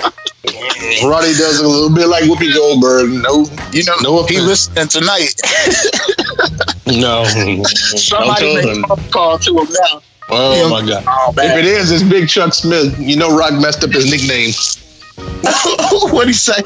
[0.46, 3.10] Roddy does a little bit like Whoopi Goldberg.
[3.24, 4.70] No, You know, No he offense.
[4.76, 5.34] listening tonight.
[6.88, 7.24] no.
[7.26, 8.84] Somebody Don't make him.
[8.92, 10.02] a call to him now.
[10.30, 11.04] Oh my God!
[11.08, 12.00] Oh, If it is, man.
[12.02, 12.98] it's Big Chuck Smith.
[13.00, 14.52] You know, Rock messed up his nickname.
[16.12, 16.62] What'd he say?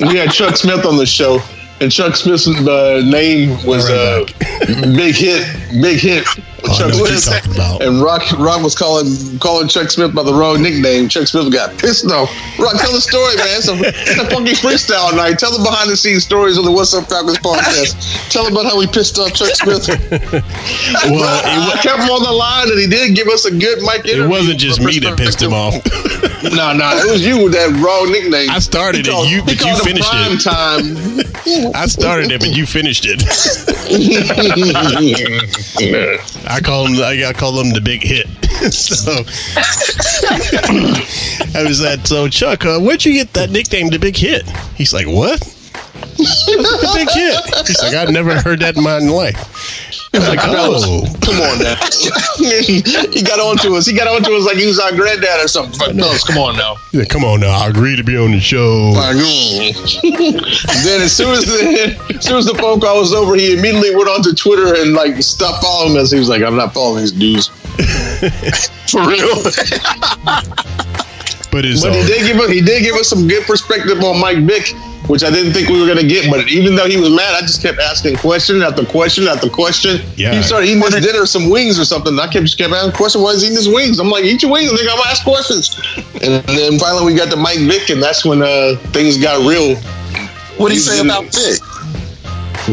[0.00, 1.38] We had Chuck Smith on the show,
[1.80, 4.24] and Chuck Smith's uh, name was uh,
[4.96, 5.46] Big Hit.
[5.80, 6.26] Big Hit.
[6.76, 7.82] Chuck know what talking about.
[7.82, 11.08] And Rock Rock was calling calling Chuck Smith by the wrong nickname.
[11.08, 12.30] Chuck Smith got pissed off.
[12.58, 13.48] Rock, tell the story, man.
[13.56, 15.38] It's a, it's a funky freestyle night.
[15.38, 17.96] Tell the behind the scenes stories on the What's Up Falcons podcast.
[18.30, 19.88] Tell about how we pissed off Chuck Smith.
[21.10, 23.80] Well, it, I kept him on the line, and he did give us a good
[23.82, 25.74] mic it wasn't just me that pissed him off.
[26.42, 28.50] No, no, it was you with that wrong nickname.
[28.50, 30.40] I started He it, you- but you finished it.
[30.40, 31.72] time.
[31.74, 33.20] I started it, but you finished it.
[36.50, 37.00] I call him.
[37.00, 38.26] I call him the big hit.
[38.72, 39.12] so
[41.58, 44.48] I was like, so Chuck, uh, where'd you get that nickname, the big hit?
[44.74, 45.40] He's like, what?
[46.16, 47.66] The big hit.
[47.66, 49.36] He's like, I've never heard that in my life.
[50.12, 51.76] I was like, oh, Come on now.
[53.14, 53.86] he got on to us.
[53.86, 55.78] He got on to us like he was our granddad or something.
[55.78, 56.76] But fellas, come on now.
[56.92, 57.50] Yeah, come on now.
[57.50, 58.92] I agree to be on the show.
[58.92, 59.72] Mm.
[60.84, 63.94] then as soon as the as soon as the phone call was over, he immediately
[63.94, 66.10] went onto Twitter and like stopped following us.
[66.10, 67.46] He was like, "I'm not following these dudes
[68.90, 69.30] for real."
[71.52, 74.38] But But he did give us he did give us some good perspective on Mike
[74.38, 74.72] Vick,
[75.06, 76.30] which I didn't think we were gonna get.
[76.30, 80.00] But even though he was mad, I just kept asking question after question after question.
[80.16, 80.34] Yeah.
[80.34, 82.18] He started eating his dinner, some wings or something.
[82.18, 83.98] I kept just kept asking question why he's eating his wings.
[83.98, 84.92] I'm like, eat your wings, nigga.
[84.92, 85.80] I'm ask questions.
[86.22, 89.76] And then finally we got to Mike Vick, and that's when uh, things got real.
[90.56, 91.60] What do you say about Vic?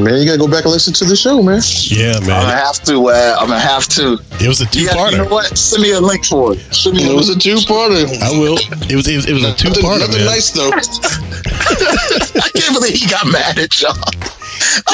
[0.03, 1.62] Man, you gotta go back and listen to the show, man.
[1.89, 2.31] yeah, man.
[2.38, 3.07] I'm gonna have to.
[3.10, 4.19] Uh, I'm gonna have to.
[4.39, 5.57] It was a You, got, you know what?
[5.57, 6.60] Send me a link for it.
[6.73, 7.39] Send me a It was link.
[7.39, 8.05] a two-parter.
[8.21, 8.57] I will.
[8.89, 9.07] It was.
[9.07, 10.25] It was, it was a two-parter, nothing man.
[10.25, 10.69] nice though.
[10.71, 13.95] I can't believe he got mad at y'all.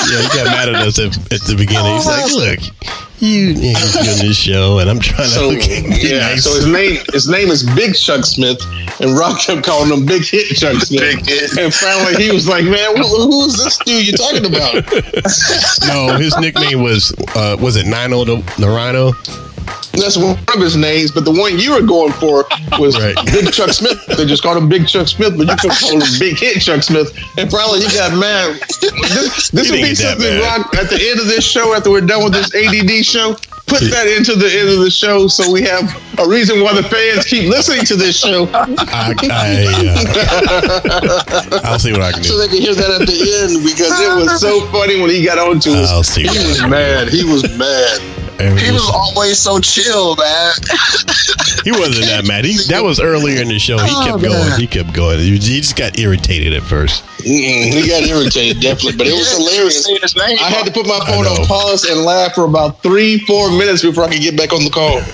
[0.09, 1.93] Yeah, he got mad at us at, at the beginning.
[1.95, 2.59] He's like, "Look,
[3.19, 6.67] you niggas doing this show, and I'm trying to So look yeah, nice." so his
[6.67, 8.61] name his name is Big Chuck Smith,
[8.99, 10.99] and Rock kept calling him Big Hit Chuck Smith.
[11.01, 11.57] Big Hit.
[11.57, 14.83] And finally, he was like, "Man, who, who is this dude you're talking about?"
[15.87, 19.13] no, his nickname was uh, was it Nino the, the Rhino?
[19.93, 22.45] That's one of his names, but the one you were going for
[22.79, 23.15] was Right.
[23.27, 24.03] Big Chuck Smith.
[24.07, 26.81] They just called him Big Chuck Smith, but you could call him Big Hit Chuck
[26.83, 27.13] Smith.
[27.37, 28.59] And probably you got mad.
[29.13, 30.39] This, this would be didn't get that something.
[30.41, 33.35] Rock, at the end of this show, after we're done with this ADD show.
[33.65, 35.87] Put that into the end of the show so we have
[36.19, 38.45] a reason why the fans keep listening to this show.
[38.53, 39.55] I, I,
[40.43, 42.27] uh, I'll see what I can do.
[42.27, 45.23] so they can hear that at the end because it was so funny when he
[45.25, 45.89] got on to us.
[45.89, 46.23] I'll see.
[46.23, 47.07] He was mad.
[47.07, 48.01] He was mad.
[48.39, 50.53] And He was always so chill, man.
[51.63, 52.45] he wasn't that mad.
[52.45, 53.77] He, that was earlier in the show.
[53.77, 54.59] He Oh, kept going.
[54.59, 55.19] He kept going.
[55.19, 57.03] He, he just got irritated at first.
[57.19, 59.85] Mm-mm, he got irritated, definitely, but it was hilarious.
[59.85, 60.37] Saying his name.
[60.41, 63.83] I had to put my phone on pause and laugh for about three, four minutes
[63.83, 65.01] before I could get back on the call.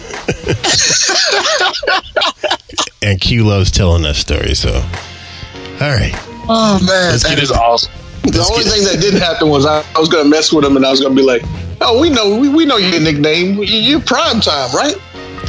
[3.02, 4.54] And Q loves telling that story.
[4.56, 6.12] So, all right.
[6.52, 7.92] Oh man, Let's that get is into- awesome.
[8.24, 10.76] The only thing that didn't happen was I, I was going to mess with him
[10.76, 11.42] and I was going to be like,
[11.82, 13.58] "Oh, we know, we, we know your nickname.
[13.58, 14.96] You- You're prime time, right?"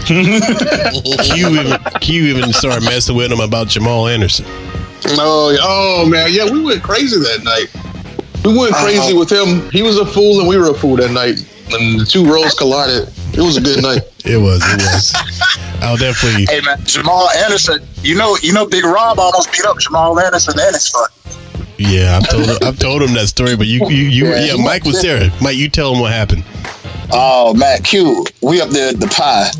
[0.06, 4.46] Q even Q even started messing with him about Jamal Anderson.
[5.06, 7.68] Oh, oh man, yeah, we went crazy that night.
[8.44, 8.84] We went uh-huh.
[8.84, 9.70] crazy with him.
[9.70, 11.38] He was a fool and we were a fool that night,
[11.72, 13.08] and the two roads collided.
[13.34, 14.02] It was a good night.
[14.24, 14.62] It was.
[14.64, 15.14] It was.
[15.82, 16.46] I'll definitely.
[16.46, 17.86] Hey man, Jamal Anderson.
[18.02, 21.08] You know, you know, Big Rob almost beat up Jamal Anderson and his son.
[21.80, 24.62] Yeah, I've told him, I've told him that story, but you, you, you Yeah, yeah,
[24.62, 25.30] Mike was was there.
[25.40, 26.44] Mike, you tell him what happened.
[27.12, 29.50] Oh man, Q, we up there at the pie.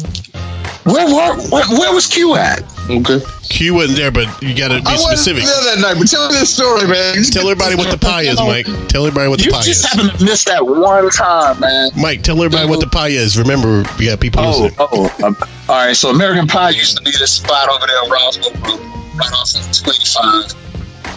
[0.84, 2.62] Where, where, where, where was Q at?
[2.90, 3.20] Okay.
[3.48, 5.44] Q wasn't there, but you got to be I wasn't specific.
[5.44, 7.22] there that night, but tell me this story, man.
[7.24, 8.66] Tell everybody what the pie is, Mike.
[8.88, 9.86] Tell everybody what the You pie just is.
[9.90, 11.90] happened to miss that one time, man.
[11.96, 13.38] Mike, tell everybody what the pie is.
[13.38, 14.74] Remember, we got people Oh, listening.
[14.78, 15.36] oh, um,
[15.68, 15.96] all right.
[15.96, 18.80] So American Pie used to be this spot over there in Roswell, Road,
[19.16, 20.54] right off of 285.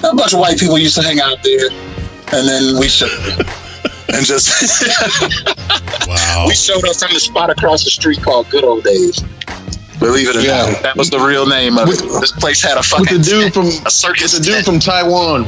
[0.04, 1.70] A bunch of white people used to hang out there,
[2.34, 3.10] and then we showed
[4.14, 4.50] and just
[6.08, 6.46] Wow.
[6.48, 9.20] we showed up from the spot across the street called Good Old Days.
[10.00, 10.70] Believe it or Yeah.
[10.72, 12.00] not, that was the real name of it.
[12.20, 14.34] This place had a fucking With fucking the dude from a circus.
[14.38, 15.46] the dude from Taiwan.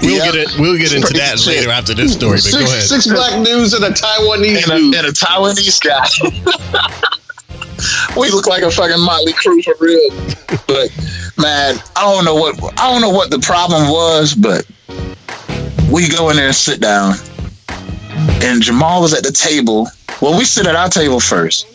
[0.00, 0.24] We'll Yeah.
[0.32, 0.58] get it.
[0.58, 1.46] We'll get into that Shit.
[1.58, 2.38] later after this story.
[2.42, 2.82] But go ahead.
[2.88, 4.94] six black dudes and a Taiwanese and a, dude.
[4.94, 7.18] and a Taiwanese guy.
[8.16, 10.10] We look like a fucking motley crew for real.
[10.66, 10.90] But
[11.38, 14.66] man, I don't know what I don't know what the problem was, but
[15.90, 17.14] we go in there and sit down,
[18.42, 19.88] and Jamal was at the table.
[20.20, 21.66] Well, we sit at our table first,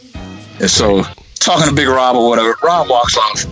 [0.59, 1.03] and so
[1.35, 2.55] talking to Big Rob or whatever.
[2.63, 3.45] Rob walks off.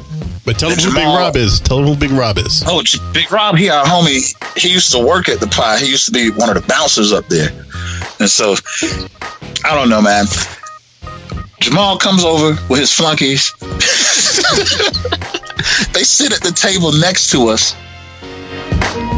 [0.46, 1.60] But tell them who Big Rob is.
[1.60, 2.64] Tell them who Big Rob is.
[2.66, 2.82] Oh,
[3.12, 4.34] Big Rob, he our homie.
[4.58, 5.78] He used to work at the pie.
[5.78, 7.50] He used to be one of the bouncers up there.
[8.20, 8.56] And so,
[9.66, 10.26] I don't know, man.
[11.60, 13.54] Jamal comes over with his flunkies.
[15.94, 17.76] they sit at the table next to us.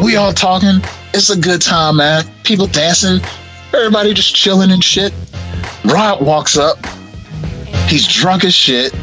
[0.03, 0.81] We all talking,
[1.13, 2.23] it's a good time, man.
[2.43, 3.19] People dancing,
[3.73, 5.13] everybody just chilling and shit.
[5.85, 6.77] Rob walks up.
[7.87, 8.93] He's drunk as shit.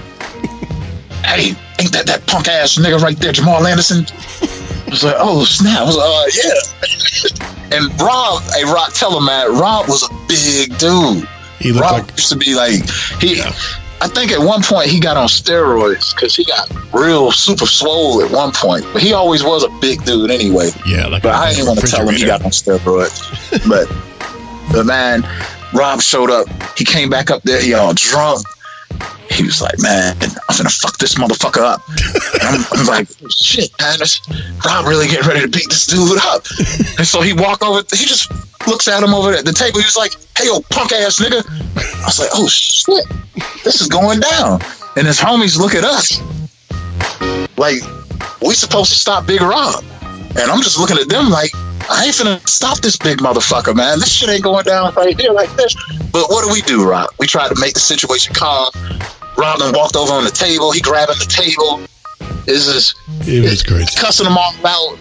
[1.25, 4.07] hey, ain't that that punk ass nigga right there, Jamal Anderson?
[4.87, 5.81] I was like, oh snap!
[5.81, 6.29] I was like, oh
[7.71, 7.73] yeah.
[7.77, 11.29] and Rob, hey Rob, tell him man, Rob was a big dude.
[11.59, 12.83] He looked Rob like used to be like
[13.21, 13.43] he.
[13.99, 18.23] I think at one point he got on steroids because he got real super swole
[18.23, 18.85] at one point.
[18.93, 20.69] But he always was a big dude anyway.
[20.87, 23.23] yeah, like But I didn't want to tell him he got on steroids.
[23.69, 23.89] but
[24.73, 25.27] the man,
[25.73, 26.47] Rob showed up.
[26.77, 27.61] He came back up there.
[27.61, 28.45] He all drunk.
[29.31, 31.83] He was like, "Man, I'm gonna fuck this motherfucker up."
[32.43, 33.99] I'm, I'm like, "Shit, man,
[34.65, 36.47] Rob really getting ready to beat this dude up."
[36.99, 37.83] And so he walked over.
[37.93, 38.31] He just
[38.67, 39.81] looks at him over at the table.
[39.81, 41.45] He was like, "Hey, yo, punk ass nigga."
[42.03, 43.05] I was like, "Oh shit,
[43.65, 44.61] this is going down."
[44.97, 46.23] And his homies look at us
[47.57, 47.83] like
[48.41, 49.85] we supposed to stop Big Rob.
[50.39, 51.51] And I'm just looking at them like,
[51.89, 53.99] I ain't finna stop this big motherfucker, man.
[54.01, 55.75] This shit ain't going down right here like this.
[56.13, 57.09] But what do we do, Rob?
[57.19, 58.71] We tried to make the situation calm.
[59.39, 60.73] Rob then walked over on the table.
[60.73, 61.81] He grabbing the table.
[62.45, 62.95] This is
[63.27, 63.99] It was crazy.
[63.99, 64.99] cussing them all out.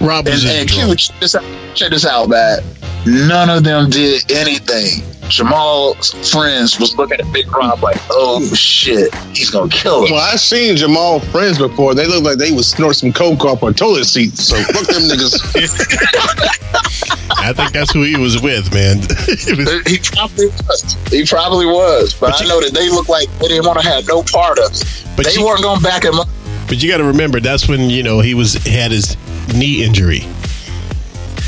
[0.00, 2.60] Rob was And, just and Q, check this out, check this out, man.
[3.06, 5.02] None of them did anything.
[5.28, 10.12] Jamal's friends was looking at Big Rob like, oh shit, he's gonna kill him.
[10.12, 11.94] Well, I seen Jamal friends before.
[11.94, 14.36] They look like they would snort some coke off a toilet seat.
[14.38, 15.36] So fuck them niggas.
[17.38, 18.98] I think that's who he was with, man.
[19.00, 20.96] Was- He probably was.
[21.10, 22.14] He probably was.
[22.14, 24.22] But, But I you- know that they look like they didn't want to have no
[24.22, 25.04] part of it.
[25.16, 26.28] But they you- weren't going back him up.
[26.68, 29.16] but you got to remember, that's when you know he was had his
[29.54, 30.20] knee injury.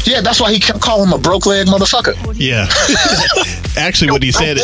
[0.05, 2.15] Yeah, that's why he kept calling him a broke leg motherfucker.
[2.37, 2.67] Yeah.
[3.83, 4.59] actually, what he said.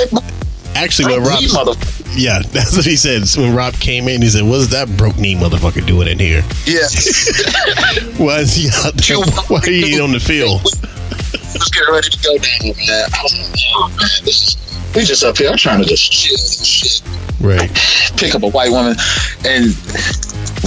[0.74, 1.43] Actually, what Rob.
[1.43, 2.14] motherfucker.
[2.18, 3.26] Yeah, that's what he said.
[3.28, 6.43] So when Rob came in, he said, "What's that broke knee motherfucker doing in here?
[6.64, 6.89] Yeah.
[8.16, 9.18] Why is he out there?
[9.49, 13.09] Why are you on the field?" Was getting ready to go down, man.
[13.14, 15.49] I was like, oh, man, this is, we just up here.
[15.49, 17.03] I'm trying to just chill and shit.
[17.41, 17.70] Right.
[18.18, 18.95] Pick up a white woman
[19.47, 19.74] and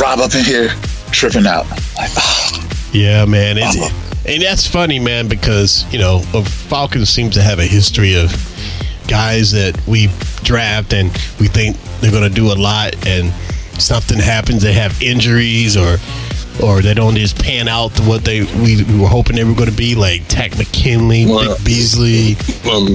[0.01, 0.70] Rob up in here
[1.11, 1.70] tripping out.
[1.95, 3.57] Like, oh, Yeah, man.
[3.59, 8.30] It's, and that's funny, man, because, you know, Falcons seems to have a history of
[9.08, 10.08] guys that we
[10.44, 13.34] draft and we think they're going to do a lot and
[13.82, 15.98] something happens, they have injuries or
[16.62, 19.54] or they don't just pan out to what they we, we were hoping they were
[19.56, 22.36] going to be like Takk McKinley, Well, Beasley.
[22.70, 22.88] um,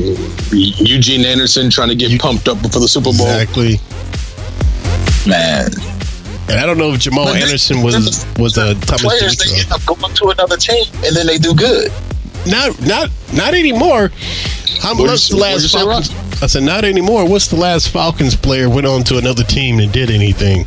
[0.52, 3.26] Eugene Anderson trying to get pumped up for the Super Bowl.
[3.26, 3.80] Exactly.
[5.26, 5.70] man.
[6.48, 9.60] And I don't know if Jamal But they- Anderson was was a Thomas Players, they
[9.60, 11.90] end up going to another team and then they do good.
[12.46, 14.10] Not not not anymore.
[14.80, 16.42] How What'd what's the last you say, Falcons?
[16.42, 17.26] I said not anymore.
[17.26, 20.66] What's the last Falcons player went on to another team and did anything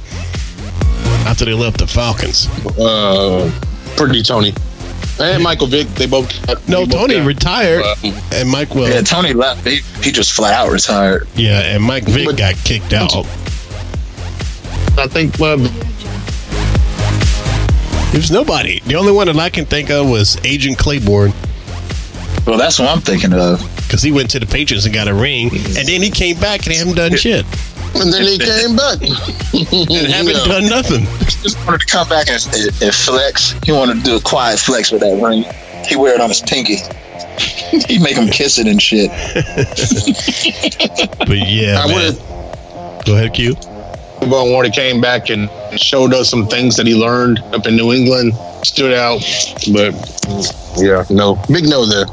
[1.28, 2.47] after they left the Falcons?
[2.80, 3.51] Uh,
[3.95, 4.53] pretty Tony.
[5.19, 6.32] And Michael Vick, they both.
[6.67, 9.67] No, they both Tony got- retired, Um, and Mike well, Yeah, yeah, Tony left.
[9.67, 11.28] He, he just flat out retired.
[11.36, 13.11] Yeah, and Mike Vick But- got kicked out.
[14.99, 15.57] I think uh,
[18.11, 18.79] There's nobody.
[18.81, 21.33] The only one that I can think of was Adrian Clayborn
[22.47, 23.59] Well, that's what I'm thinking of.
[23.77, 26.63] because he went to the Patriots and got a ring, and then he came back
[26.65, 27.45] and he haven't done shit
[27.95, 29.01] and then he came back.
[29.01, 30.45] and haven't Yeah.
[30.45, 31.05] done nothing.
[31.41, 33.55] just wanted to come back and, and, and flex.
[33.63, 35.45] He wanted to do a quiet flex with that ring.
[35.87, 36.75] He wear it on his pinky.
[37.87, 39.09] he make him kiss it and shit.
[41.27, 42.13] But yeah, I man.
[42.13, 43.55] would Go ahead, Q.
[44.22, 45.49] have Warner came back and
[45.80, 48.34] showed us some things that he learned up in New England.
[48.63, 49.22] Stood out,
[49.74, 49.93] but
[50.78, 52.05] yeah, no big no there.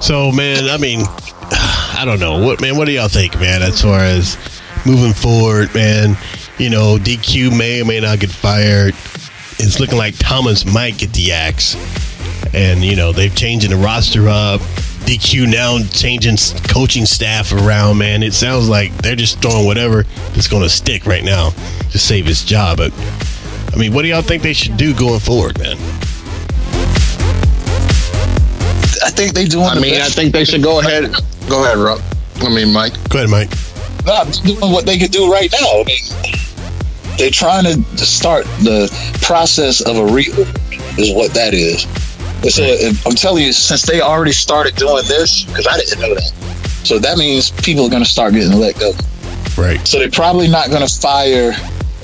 [0.00, 1.00] So, man, I mean,
[1.50, 2.44] I don't know.
[2.44, 4.38] What, man, what do y'all think, man, as far as
[4.86, 6.16] moving forward, man?
[6.58, 8.94] You know, DQ may or may not get fired.
[9.58, 11.76] It's looking like Thomas might get the axe.
[12.54, 14.60] And, you know, they've changing the roster up.
[15.00, 16.36] DQ now changing
[16.68, 18.22] coaching staff around, man.
[18.22, 21.50] It sounds like they're just throwing whatever that's going to stick right now
[21.90, 22.78] to save his job.
[22.78, 22.92] But,
[23.72, 25.76] I mean, what do y'all think they should do going forward, man?
[29.02, 29.64] I think they doing.
[29.64, 31.12] I the mean, I think they should go ahead.
[31.48, 32.00] Go ahead, Rob.
[32.42, 32.92] I mean, Mike.
[33.08, 33.50] Go ahead, Mike.
[34.06, 35.80] Nah, they're doing what they could do right now.
[35.80, 36.36] I mean,
[37.18, 38.88] they're trying to start the
[39.22, 40.56] process of a reorg.
[40.98, 41.86] Is what that is.
[42.42, 46.14] It's a, I'm telling you, since they already started doing this, because I didn't know
[46.14, 46.32] that.
[46.84, 48.92] So that means people are going to start getting let go.
[49.58, 49.86] Right.
[49.86, 51.52] So they're probably not going to fire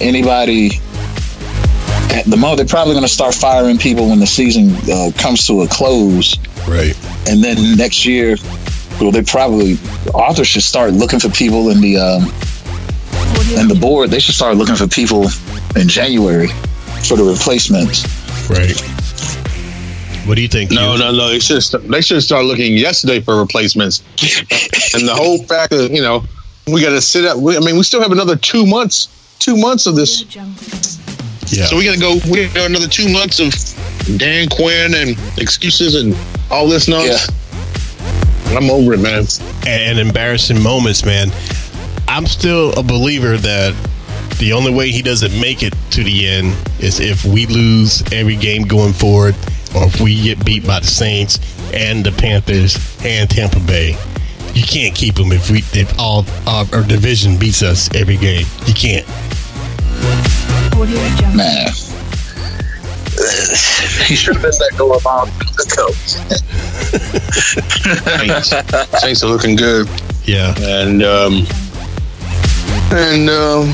[0.01, 0.73] anybody
[2.11, 2.59] at the moment.
[2.59, 6.37] They're probably going to start firing people when the season uh, comes to a close,
[6.69, 6.95] Right.
[7.29, 8.37] and then next year,
[9.01, 9.79] well, they probably
[10.15, 12.25] Arthur should start looking for people in the um,
[13.59, 14.11] and the board.
[14.11, 15.29] They should start looking for people
[15.77, 16.49] in January
[17.07, 18.05] for the replacements.
[18.51, 18.77] Right.
[20.27, 20.71] What do you think?
[20.71, 20.99] No, Hugh?
[20.99, 21.29] no, no.
[21.29, 24.01] They should st- they should start looking yesterday for replacements.
[24.95, 26.25] and the whole fact that you know
[26.67, 27.39] we got to sit up.
[27.39, 29.09] we- I mean, we still have another two months,
[29.39, 30.25] two months of this.
[31.49, 31.67] Yeah.
[31.67, 32.15] So we got to go.
[32.31, 36.17] We got to go another two months of Dan Quinn and excuses and
[36.51, 37.29] all this nonsense.
[37.31, 38.57] Yeah.
[38.59, 39.25] I'm over it, man.
[39.67, 41.31] and embarrassing moments, man.
[42.09, 43.75] I'm still a believer that
[44.39, 48.37] the only way he doesn't make it to the end is if we lose every
[48.37, 49.35] game going forward,
[49.77, 51.39] or if we get beat by the Saints
[51.73, 53.97] and the Panthers and Tampa Bay.
[54.55, 58.47] You can't keep them if we if all our, our division beats us every game.
[58.67, 59.07] You can't.
[61.37, 61.67] Man.
[64.07, 65.97] He should have been let go about the coach.
[68.07, 68.51] Saints,
[69.01, 69.89] Saints are looking good,
[70.25, 70.55] Yeah.
[70.59, 71.47] and um,
[72.93, 73.73] and um,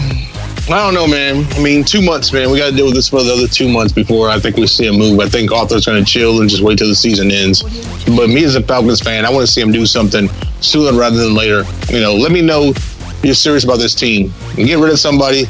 [0.68, 1.44] I don't know, man.
[1.52, 2.50] I mean, two months, man.
[2.50, 4.66] We got to deal with this for the other two months before I think we
[4.66, 5.18] see a move.
[5.18, 7.62] I think Arthur's going to chill and just wait till the season ends.
[8.06, 10.28] But me as a Falcons fan, I want to see him do something
[10.60, 11.64] sooner rather than later.
[11.88, 12.72] You know, let me know
[13.22, 15.44] you're serious about this team and get rid of somebody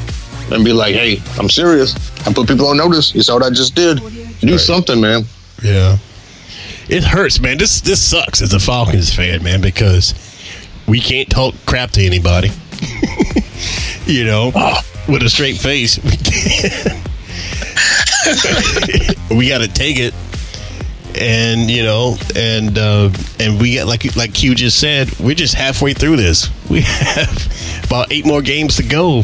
[0.51, 1.95] and be like, hey, I'm serious.
[2.27, 3.13] I put people on notice.
[3.13, 3.99] You saw what I just did.
[4.41, 4.59] Do Right.
[4.59, 5.25] something, man.
[5.61, 5.97] Yeah.
[6.89, 7.59] It hurts, man.
[7.59, 10.13] This this sucks as a Falcons fan, man, because
[10.87, 12.51] we can't talk crap to anybody.
[14.05, 14.83] you know, ah.
[15.07, 15.99] With a straight face.
[19.29, 20.13] We got to take it.
[21.19, 25.53] And you know, and uh, and we got like like Q just said, we're just
[25.53, 26.49] halfway through this.
[26.69, 29.23] We have about eight more games to go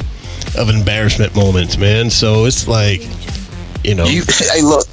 [0.57, 2.09] of embarrassment moments, man.
[2.09, 3.01] So it's like,
[3.83, 4.85] you know, You, hey, look,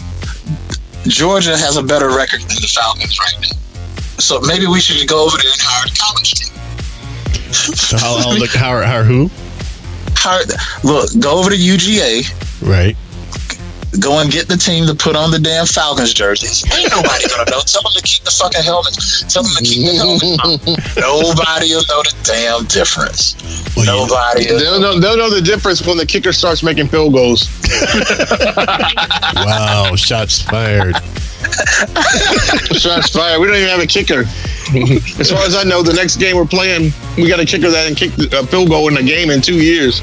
[1.06, 3.56] Georgia has a better record than the Falcons right now.
[4.18, 8.00] So maybe we should go over there and hire the college team.
[8.02, 9.30] I'll, I'll look how how who
[10.26, 10.42] Hire,
[10.82, 12.26] look, go over to UGA,
[12.66, 12.96] right.
[14.02, 16.64] go and get the team to put on the damn Falcons jerseys.
[16.74, 17.60] Ain't nobody gonna know.
[17.62, 19.22] Tell them to keep the fucking helmets.
[19.32, 20.96] Tell them to keep the helmets.
[20.98, 23.36] Nobody will know the damn difference.
[23.76, 24.50] Well, Nobody.
[24.50, 27.46] will They'll know, they'll know the difference when the kicker starts making field goals.
[29.36, 30.96] Wow, shots fired.
[32.72, 33.38] Shots fired.
[33.40, 34.20] We don't even have a kicker.
[35.20, 37.86] as far as I know, the next game we're playing, we got a kicker that
[37.86, 40.00] can kick a field goal in the game in two years.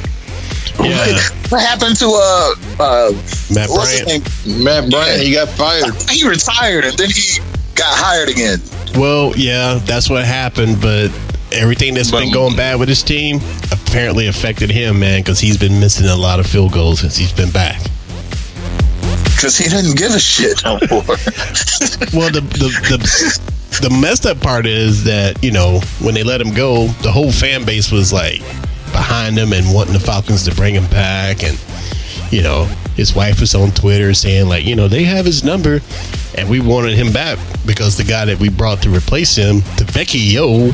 [0.84, 1.20] Yeah,
[1.50, 3.12] What happened to uh uh
[3.54, 4.46] Matt what's his Bryant.
[4.48, 4.64] name?
[4.64, 5.94] Matt Bryant, he got fired.
[6.10, 7.40] He retired and then he
[7.76, 8.60] got hired again.
[8.96, 11.10] Well, yeah, that's what happened, but
[11.52, 13.40] everything that's been going bad with his team
[13.72, 17.32] apparently affected him, man, because he's been missing a lot of field goals since he's
[17.32, 17.80] been back.
[19.36, 21.04] Because he didn't give a shit no more.
[22.14, 26.40] Well, the the the, the messed up part is that you know when they let
[26.42, 28.42] him go, the whole fan base was like
[28.94, 31.60] behind him and wanting the Falcons to bring him back, and
[32.32, 32.66] you know
[32.96, 35.82] his wife was on Twitter saying like you know they have his number,
[36.38, 39.86] and we wanted him back because the guy that we brought to replace him, the
[39.86, 40.72] Vecchio,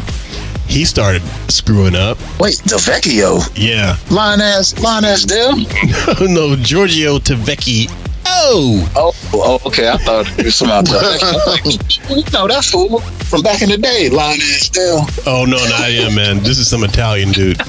[0.67, 2.17] he started screwing up.
[2.39, 5.55] Wait, Vecchio, Yeah, line ass, line ass Dale.
[6.29, 7.89] no Giorgio Tavecchio.
[8.31, 9.89] Oh, Oh, oh, okay.
[9.89, 14.39] I thought it was some out no, that fool from back in the day, line
[14.39, 15.01] ass Dale.
[15.25, 16.39] oh no, not him, man.
[16.43, 17.59] This is some Italian dude.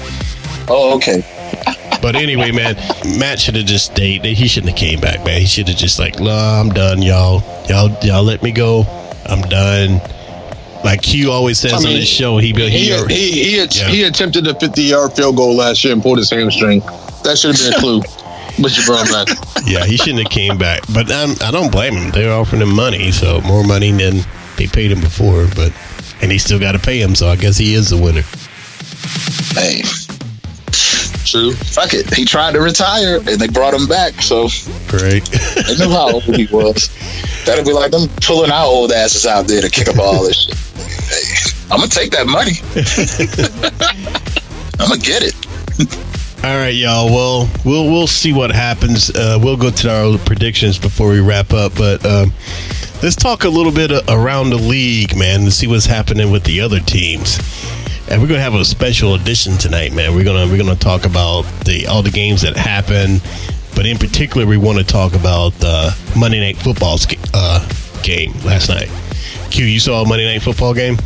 [0.69, 1.23] Oh, okay.
[2.03, 2.77] But anyway, man,
[3.19, 4.25] Matt should have just stayed.
[4.25, 5.41] He shouldn't have came back, man.
[5.41, 7.43] He should have just like, "Nah, I'm done, y'all.
[7.69, 8.85] Y'all, y'all let me go.
[9.27, 10.01] I'm done."
[10.83, 13.57] Like Q always says I on mean, his show, he he, He he, he he,
[13.59, 13.89] Yeah.
[13.89, 16.81] he attempted a 50 yard field goal last year and pulled his hamstring.
[17.23, 18.03] That should have been a clue.
[18.61, 19.39] But you brought him back.
[19.65, 20.83] yeah, he shouldn't have came back.
[20.93, 22.11] But um, I don't blame him.
[22.11, 24.21] They're offering him money, so more money than
[24.57, 25.47] they paid him before.
[25.55, 25.73] But
[26.21, 28.23] and he still got to pay him, so I guess he is the winner.
[29.55, 29.83] Hey,
[31.31, 31.53] True.
[31.53, 32.13] fuck it.
[32.15, 34.49] He tried to retire and they brought him back, so
[34.89, 35.25] great.
[35.25, 36.91] they knew how old he was.
[37.47, 40.47] That'd be like them pulling our old asses out there to kick up all this
[40.47, 40.57] shit.
[40.57, 42.53] Hey, I'm gonna take that money.
[44.81, 45.35] I'm gonna get it.
[46.43, 47.07] All right, y'all.
[47.07, 49.11] Well, we'll we'll see what happens.
[49.11, 52.33] Uh, we'll go to our predictions before we wrap up, but um,
[53.03, 56.61] let's talk a little bit around the league, man, to see what's happening with the
[56.61, 57.39] other teams.
[58.11, 60.17] And we're gonna have a special edition tonight, man.
[60.17, 63.23] We're gonna we're gonna talk about the all the games that happened,
[63.77, 67.65] but in particular, we want to talk about uh, Monday Night Football's uh,
[68.03, 68.91] game last night.
[69.53, 70.97] Q, you saw a Monday Night Football game?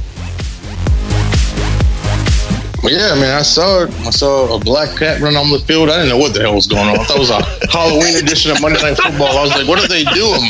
[2.83, 3.91] Well, yeah, man, I saw it.
[4.07, 5.91] I saw a black cat run on the field.
[5.91, 6.99] I didn't know what the hell was going on.
[6.99, 9.37] I thought it was a Halloween edition of Monday Night Football.
[9.37, 10.41] I was like, what are they doing?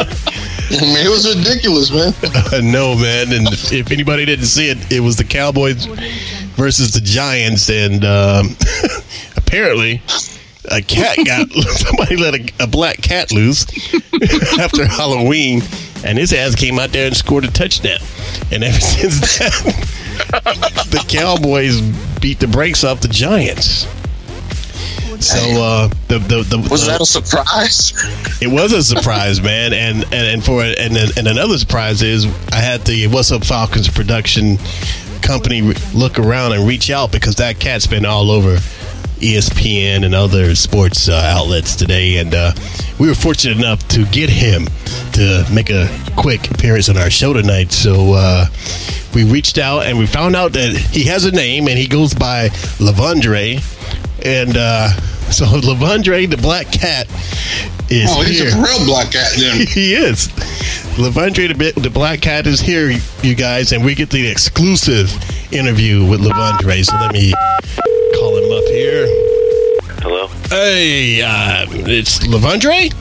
[0.80, 2.12] I mean, it was ridiculous, man.
[2.72, 3.32] no, man.
[3.32, 5.86] And if anybody didn't see it, it was the Cowboys
[6.56, 8.56] versus the Giants, and um,
[9.36, 10.02] apparently,
[10.70, 13.64] a cat got somebody let a, a black cat loose
[14.58, 15.62] after Halloween,
[16.04, 18.00] and his ass came out there and scored a touchdown.
[18.52, 19.50] And ever since then,
[20.90, 21.80] the Cowboys
[22.20, 23.86] beat the brakes off the Giants.
[25.22, 27.92] So uh, the the, the Was the- that a surprise?
[28.42, 32.56] it was a surprise, man, and and, and for and and another surprise is I
[32.56, 34.58] had the What's Up Falcons production
[35.22, 35.62] company
[35.94, 38.56] look around and reach out because that cat's been all over
[39.18, 42.52] ESPN and other sports uh, outlets today, and uh,
[43.00, 44.66] we were fortunate enough to get him
[45.12, 47.72] to make a quick appearance on our show tonight.
[47.72, 48.12] So.
[48.14, 48.46] Uh,
[49.14, 52.12] we reached out and we found out that he has a name and he goes
[52.12, 53.62] by Lavondre.
[54.26, 54.88] And uh,
[55.30, 57.06] so Lavondre, the black cat,
[57.88, 58.48] is Oh, he's here.
[58.50, 59.66] a real black cat then.
[59.68, 60.28] he is.
[60.98, 62.90] Lavondre, the, bi- the black cat, is here,
[63.22, 65.12] you guys, and we get the exclusive
[65.52, 66.84] interview with Lavondre.
[66.84, 67.32] So let me
[68.18, 69.06] call him up here.
[70.02, 70.26] Hello?
[70.48, 72.92] Hey, uh, it's Lavondre?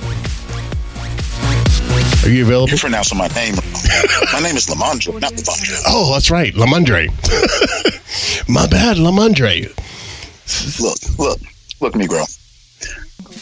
[2.25, 2.69] Are you available?
[2.69, 3.71] You're pronouncing my name wrong.
[4.33, 5.81] My name is Lamondre, not Lamondre.
[5.87, 7.09] Oh, that's right, Lamondre.
[8.49, 9.71] My bad, Lamondre.
[10.79, 11.39] Look, look,
[11.81, 12.23] look, Negro.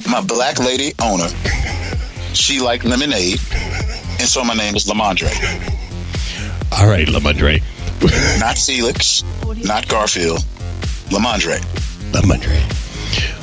[0.10, 1.28] My black lady owner,
[2.34, 3.40] she liked lemonade,
[4.20, 5.32] and so my name is Lamondre.
[6.72, 7.62] All right, Lamondre.
[8.40, 9.24] Not Felix,
[9.64, 10.40] not Garfield,
[11.10, 11.60] Lamondre.
[12.12, 12.60] Lamondre.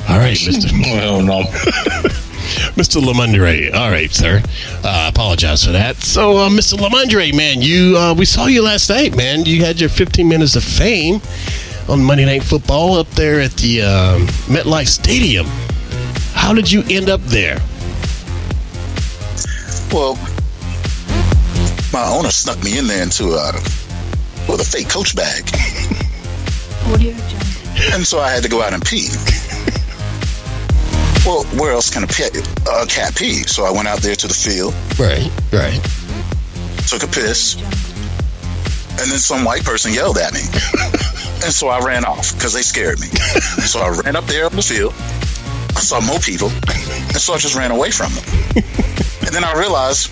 [0.09, 0.71] All right, Mr.
[0.93, 1.43] Well, no.
[2.75, 3.01] Mr.
[3.01, 3.73] Lamondre.
[3.73, 4.41] All right, sir.
[4.83, 5.97] Uh, apologize for that.
[5.97, 6.77] So, uh, Mr.
[6.77, 9.45] Lamondre, man, you uh, we saw you last night, man.
[9.45, 11.21] You had your 15 minutes of fame
[11.89, 15.45] on Monday Night Football up there at the um, MetLife Stadium.
[16.33, 17.59] How did you end up there?
[19.91, 20.15] Well,
[21.91, 23.51] my owner snuck me in there into a
[24.47, 25.43] with a fake coach bag,
[27.93, 29.09] and so I had to go out and pee.
[31.23, 33.43] Well, where else can a, pet, a cat pee?
[33.43, 35.79] So I went out there to the field, Right, right.
[36.87, 37.53] took a piss,
[38.99, 40.39] and then some white person yelled at me.
[41.43, 43.07] and so I ran off because they scared me.
[43.65, 44.93] so I ran up there on the field.
[45.75, 48.25] I saw more people, and so I just ran away from them.
[49.25, 50.11] and then I realized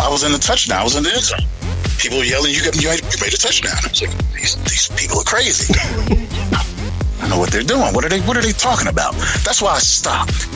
[0.00, 0.80] I was in the touchdown.
[0.80, 1.40] I was in the end zone.
[1.98, 5.24] People yelling, "You got you made, a touchdown!" I was like, "These, these people are
[5.24, 5.74] crazy."
[7.20, 7.92] I know what they're doing.
[7.92, 8.20] What are they?
[8.20, 9.14] What are they talking about?
[9.44, 10.48] That's why I stopped.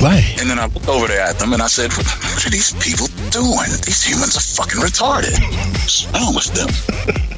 [0.00, 0.34] Right.
[0.40, 3.06] And then I looked over there at them and I said, What are these people
[3.28, 3.68] doing?
[3.84, 5.36] These humans are fucking retarded.
[5.76, 7.28] What's wrong with them?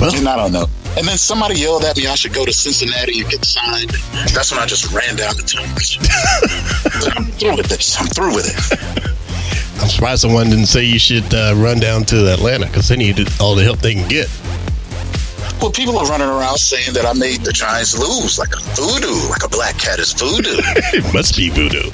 [0.00, 0.66] Well- and I don't know.
[0.96, 3.90] And then somebody yelled at me I should go to Cincinnati and get signed.
[4.34, 5.98] That's when I just ran down the tunnels.
[7.16, 7.96] I'm through with this.
[8.00, 9.80] I'm through with it.
[9.80, 13.20] I'm surprised someone didn't say you should uh, run down to Atlanta because they need
[13.40, 14.28] all the help they can get.
[15.60, 19.28] Well, people are running around saying that I made the Giants lose like a voodoo,
[19.28, 20.56] like a black cat is voodoo.
[20.94, 21.90] It must be voodoo.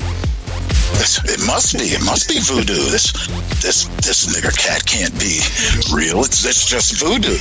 [1.05, 1.85] This, it must be.
[1.93, 2.73] It must be voodoo.
[2.89, 3.13] This
[3.61, 5.41] this this nigger cat can't be
[5.93, 6.25] real.
[6.25, 7.37] It's it's just voodoo.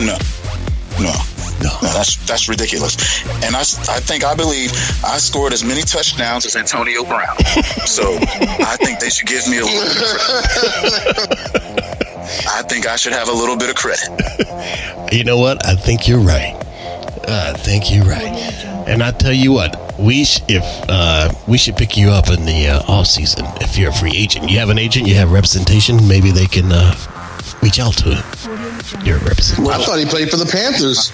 [0.00, 0.16] No,
[0.98, 1.12] no,
[1.60, 1.68] No.
[1.82, 1.92] no.
[1.92, 2.96] That's that's ridiculous.
[3.44, 4.72] And I, I think I believe
[5.04, 7.36] I scored as many touchdowns as Antonio Brown.
[7.84, 8.16] So
[8.64, 11.44] I think they should give me a little bit of.
[12.48, 14.08] I think I should have a little bit of credit.
[15.12, 15.66] You know what?
[15.66, 16.56] I think you're right.
[17.28, 18.73] I think you're right.
[18.86, 22.44] And I tell you what, we sh- if uh, we should pick you up in
[22.44, 24.50] the uh, off season if you're a free agent.
[24.50, 26.06] You have an agent, you have representation.
[26.06, 26.94] Maybe they can uh,
[27.62, 29.04] reach out to you.
[29.04, 29.66] your representation.
[29.72, 31.10] I thought he played for the Panthers.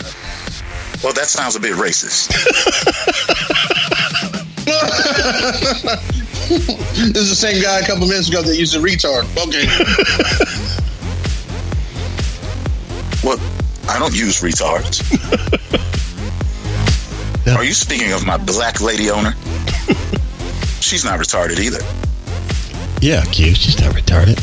[1.03, 2.29] Well, that sounds a bit racist.
[6.51, 9.25] this is the same guy a couple minutes ago that used a retard.
[9.47, 9.67] Okay.
[13.23, 13.39] Well,
[13.89, 15.01] I don't use retards.
[17.51, 17.57] Yeah.
[17.57, 19.33] Are you speaking of my black lady owner?
[20.81, 21.81] She's not retarded either.
[23.01, 23.55] Yeah, Q.
[23.57, 24.39] She's not retarded.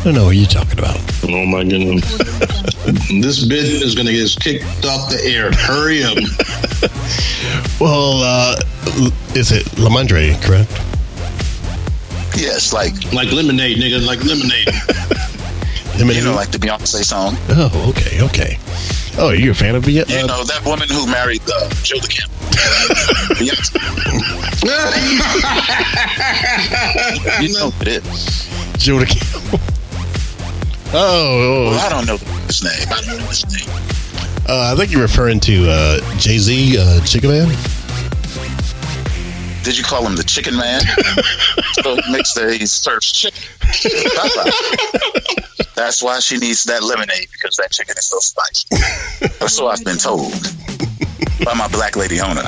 [0.00, 0.98] I don't know what you're talking about.
[1.24, 2.18] Oh my goodness.
[3.22, 5.50] this bit is going to get us kicked off the air.
[5.52, 6.18] Hurry up.
[7.80, 8.56] Well, uh,
[9.34, 10.70] is it Lamondre, correct?
[12.38, 14.06] Yes, like Like lemonade, nigga.
[14.06, 14.68] Like lemonade.
[15.98, 17.36] you know, like the Beyonce song.
[17.48, 18.58] Oh, okay, okay.
[19.22, 19.92] Oh, you a fan of it?
[20.08, 22.30] You know that woman who married uh, Joe the Camp.
[23.36, 23.76] Beyonce.
[27.42, 28.48] You know who it is.
[28.78, 29.60] Joe the Camel.
[30.92, 32.16] Oh, Well, oh I don't know
[32.46, 32.88] his name.
[32.90, 33.68] I don't know his name.
[34.48, 37.48] uh, I think you're referring to uh, Jay Z, uh, Chicken Man.
[39.62, 40.80] Did you call him the Chicken Man?
[41.72, 43.40] so it makes the he serves chicken.
[45.74, 48.66] That's why she needs that lemonade because that chicken is so spicy.
[49.42, 50.32] Or so I've been told.
[51.44, 52.42] by my black lady owner.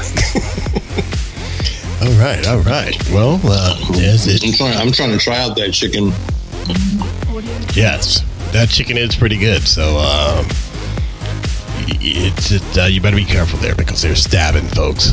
[2.02, 2.96] All right, all right.
[3.10, 4.76] Well, uh, yes, it, I'm trying.
[4.76, 6.06] I'm trying to try out that chicken.
[7.74, 9.62] yes, that chicken is pretty good.
[9.62, 10.46] So, um,
[12.00, 15.12] it's it, uh, you better be careful there because they're stabbing folks,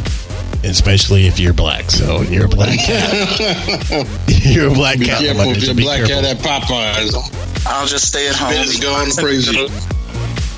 [0.63, 1.89] especially if you're black.
[1.91, 4.07] So you're a black cat.
[4.27, 5.19] you're a black Be cat.
[5.21, 6.21] careful if you're be black careful.
[6.23, 7.65] cat at Popeyes.
[7.65, 8.51] I'll just stay at home.
[8.53, 9.67] It's going crazy.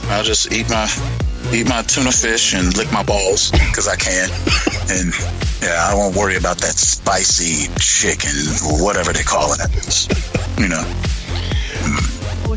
[0.09, 0.87] I'll just eat my
[1.53, 4.29] eat my tuna fish and lick my balls because I can,
[4.89, 5.13] and
[5.61, 8.31] yeah, I won't worry about that spicy chicken,
[8.83, 9.59] whatever they call it.
[10.59, 10.83] You know,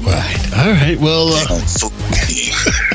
[0.05, 0.53] Right.
[0.59, 0.99] All right.
[1.01, 1.47] Well, uh,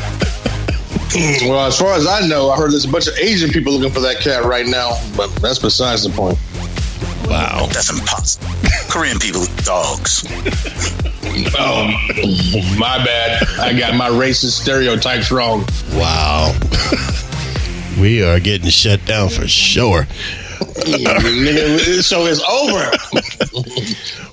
[1.10, 3.74] Mm, well, as far as I know, I heard there's a bunch of Asian people
[3.74, 6.38] looking for that cat right now, but that's besides the point.
[7.28, 7.68] wow.
[7.72, 8.48] that's impossible.
[8.90, 10.24] Korean people eat dogs.
[11.58, 11.88] Oh,
[12.78, 13.44] my bad.
[13.60, 15.66] I got my racist stereotypes wrong.
[15.94, 16.54] Wow.
[18.00, 20.08] we are getting shut down for sure.
[20.60, 22.92] Nigga, so it's over.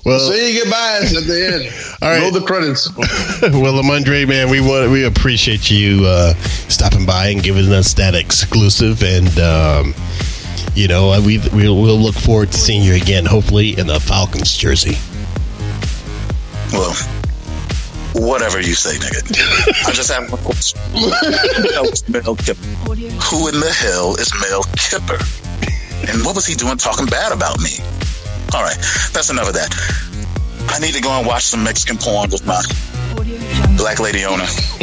[0.05, 1.97] Well, Say your goodbyes at the end.
[2.01, 2.21] All right.
[2.21, 2.89] Roll the credits.
[3.41, 6.33] well, Amandre, man, we want we appreciate you uh,
[6.69, 9.93] stopping by and giving us that exclusive, and um,
[10.75, 13.99] you know uh, we we'll, we'll look forward to seeing you again, hopefully in the
[13.99, 14.95] Falcons jersey.
[16.71, 16.93] Well,
[18.13, 19.87] whatever you say, nigga.
[19.87, 20.79] I just have one question.
[20.93, 22.55] Mel Kiper.
[23.29, 25.46] Who in the hell is Mel Kiper?
[26.05, 27.79] And what was he doing talking bad about me?
[28.53, 28.77] All right,
[29.13, 29.73] that's enough of that.
[30.69, 32.61] I need to go and watch some Mexican porn with my
[33.77, 34.43] black lady owner.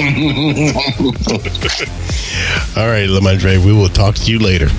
[2.77, 4.67] All right, Lamandre, we will talk to you later.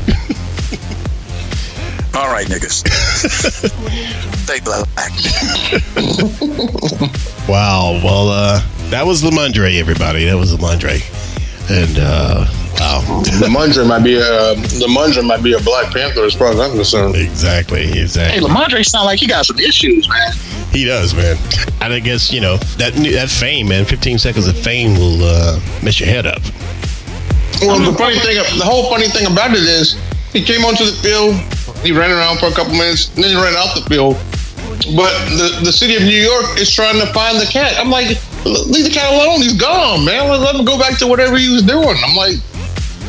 [2.15, 2.87] All right, niggas.
[4.45, 4.87] Stay black.
[7.47, 7.99] Wow.
[8.03, 10.25] Well, uh, that was Lamandre, everybody.
[10.25, 11.01] That was Lamandre,
[11.69, 12.45] and uh,
[12.79, 13.21] wow.
[13.39, 16.59] The Mundra might be a the Mundra might be a Black Panther as far as
[16.59, 17.15] I'm concerned.
[17.15, 17.83] Exactly.
[17.83, 17.87] Exactly.
[17.87, 18.49] Hey, Exactly.
[18.49, 20.33] Lamondre sound like he got some issues, man.
[20.71, 21.37] He does, man.
[21.81, 23.85] And I guess you know that that fame, man.
[23.85, 26.41] Fifteen seconds of fame will uh, mess your head up.
[27.61, 29.95] Well, the funny thing, the whole funny thing about it is,
[30.33, 31.35] he came onto the field,
[31.85, 34.17] he ran around for a couple minutes, and then he ran out the field.
[34.93, 37.79] But the, the city of New York is trying to find the cat.
[37.79, 38.07] I'm like,
[38.43, 39.41] leave the cat alone.
[39.41, 40.27] He's gone, man.
[40.29, 41.95] Let, let him go back to whatever he was doing.
[42.03, 42.35] I'm like,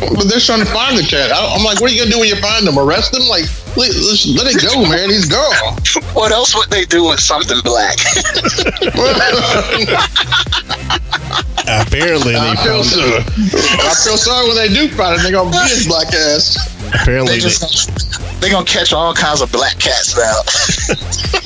[0.01, 1.33] but they're trying to find the cat.
[1.33, 2.79] I, I'm like, what are you gonna do when you find him?
[2.79, 3.27] Arrest him?
[3.29, 3.45] Like,
[3.77, 5.09] let, let's- let it go, man.
[5.11, 5.77] He's gone.
[6.17, 7.97] What else would they do with something black?
[11.69, 13.01] Apparently, they I feel found, so.
[13.03, 15.23] I feel sorry when they do find it.
[15.23, 16.57] They're gonna beat his black ass.
[16.95, 20.41] Apparently they are just they gonna catch all kinds of black cats now.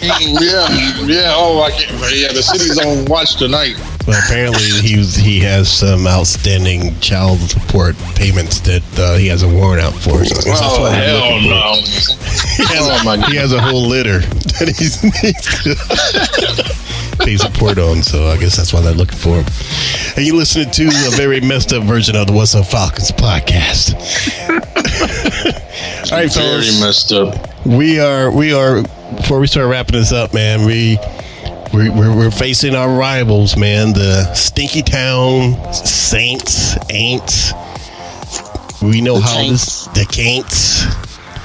[0.40, 0.68] yeah,
[1.06, 1.32] yeah.
[1.36, 1.92] Oh, I can't.
[2.14, 3.76] Yeah, the city's on watch tonight.
[4.06, 9.42] well, apparently he was, he has some outstanding child support payments that uh, he has
[9.42, 10.24] a warrant out for.
[10.24, 11.74] So Oh why I'm hell looking for- no!
[12.60, 14.18] He has, Oh, my he has a whole litter
[14.58, 15.00] that he's
[17.20, 18.02] pay support on.
[18.02, 19.46] So I guess that's why they're looking for him.
[20.16, 23.94] And you listening to a very messed up version of the What's Up Falcons podcast.
[26.12, 26.80] All right, Very fellas.
[26.80, 27.66] messed up.
[27.66, 28.82] we are we are
[29.16, 30.98] before we start wrapping this up man we
[31.72, 37.52] we're, we're, we're facing our rivals man the stinky town saints aints
[38.82, 40.84] we know how this the caints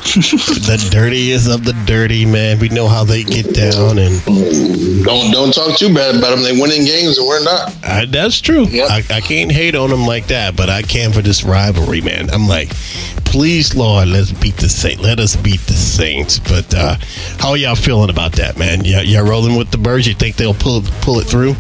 [0.06, 4.24] the dirtiest of the dirty man we know how they get down and
[5.04, 6.44] Don't don't talk too bad about them.
[6.44, 7.76] They winning games and we're not.
[7.84, 8.90] I, that's true Yep.
[8.90, 12.30] I, I can't hate on them like that but i can for this rivalry man
[12.30, 12.70] i'm like
[13.26, 16.96] please lord let's beat the saint let us beat the saints but uh
[17.40, 20.36] how are y'all feeling about that man y'all, y'all rolling with the birds you think
[20.36, 21.56] they'll pull pull it through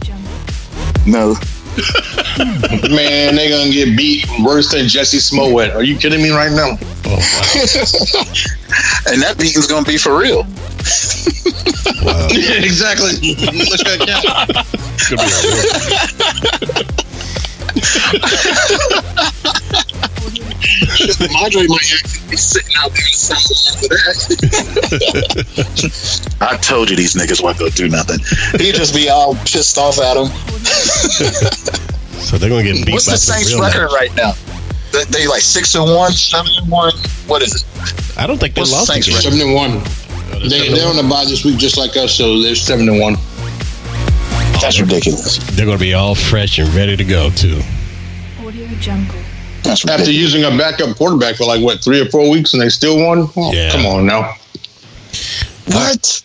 [1.05, 1.35] no.
[2.89, 5.71] Man, they gonna get beat worse than Jussie Smollett.
[5.71, 6.77] Are you kidding me right now?
[7.05, 8.23] oh
[9.11, 10.43] And that beating's gonna be for real.
[10.43, 10.49] wow,
[12.03, 12.27] wow.
[12.31, 13.35] exactly.
[13.45, 14.25] Let's go count.
[20.27, 23.77] It's gonna be a real- Madre might actually be sitting out there in the sideline
[23.81, 24.05] for that.
[26.41, 28.19] I told you these niggas won't gonna do nothing.
[28.59, 30.27] He'd just be all pissed off at him.
[32.19, 33.93] so they're gonna get beat What's by the Saints record names.
[33.93, 34.33] right now?
[34.91, 36.93] They, they like six and one, seven and one.
[37.27, 37.63] What is it?
[38.17, 39.81] i don't think they What's the lost the Saints Seven and one.
[40.33, 42.99] Oh, they, they're on the bye this week just like us, so they're seven and
[42.99, 43.15] one.
[44.61, 45.37] That's ridiculous.
[45.55, 47.61] they're gonna be all fresh and ready to go too
[48.39, 49.19] Audio Jungle.
[49.65, 50.33] That's After ridiculous.
[50.33, 53.29] using a backup quarterback for like what three or four weeks and they still won.
[53.35, 53.71] Oh, Yeah.
[53.71, 54.35] Come on now.
[55.67, 56.21] What?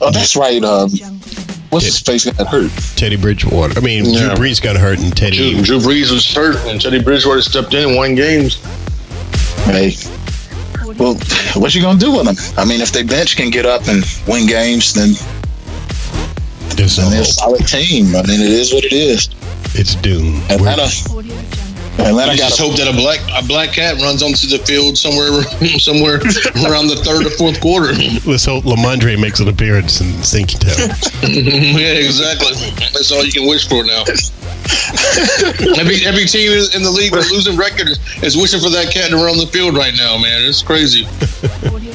[0.00, 0.62] Oh, that's right.
[0.62, 1.18] Um, Jungle.
[1.70, 2.70] what's his face got hurt?
[2.96, 4.34] teddy bridgewater i mean Yeah.
[4.34, 7.74] drew brees got hurt and teddy Drew, Drew Brees was hurt and Teddy Bridgewater stepped
[7.74, 8.56] in and won games.
[9.64, 9.94] Hey,
[10.96, 11.14] well,
[11.54, 12.36] what you gonna do with them?
[12.56, 15.10] I mean, if they bench can get up and win games, then
[16.76, 18.14] There's then they're a solid team.
[18.14, 19.28] I mean, it is what it is.
[19.74, 20.40] It's doomed.
[20.50, 21.55] Atlanta, Audio Jungle.
[21.98, 24.58] Atlanta I got just a hope that a black a black cat runs onto the
[24.64, 25.42] field somewhere
[25.80, 26.16] somewhere
[26.68, 27.92] around the third or fourth quarter.
[28.28, 30.76] Let's hope Lamondre makes an appearance in Stinky Town.
[31.22, 32.54] yeah, exactly.
[32.92, 34.04] That's all you can wish for now.
[35.78, 39.10] every every team in the league with losing record is, is wishing for that cat
[39.10, 40.42] to run the field right now, man.
[40.44, 41.06] It's crazy.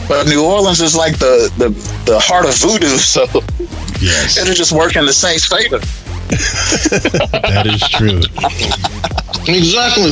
[0.08, 1.70] But New Orleans is like the the,
[2.10, 3.26] the heart of voodoo, so
[3.99, 5.80] yes, it'll just work in the Saints' favor.
[7.41, 8.21] that is true.
[9.47, 10.11] Exactly.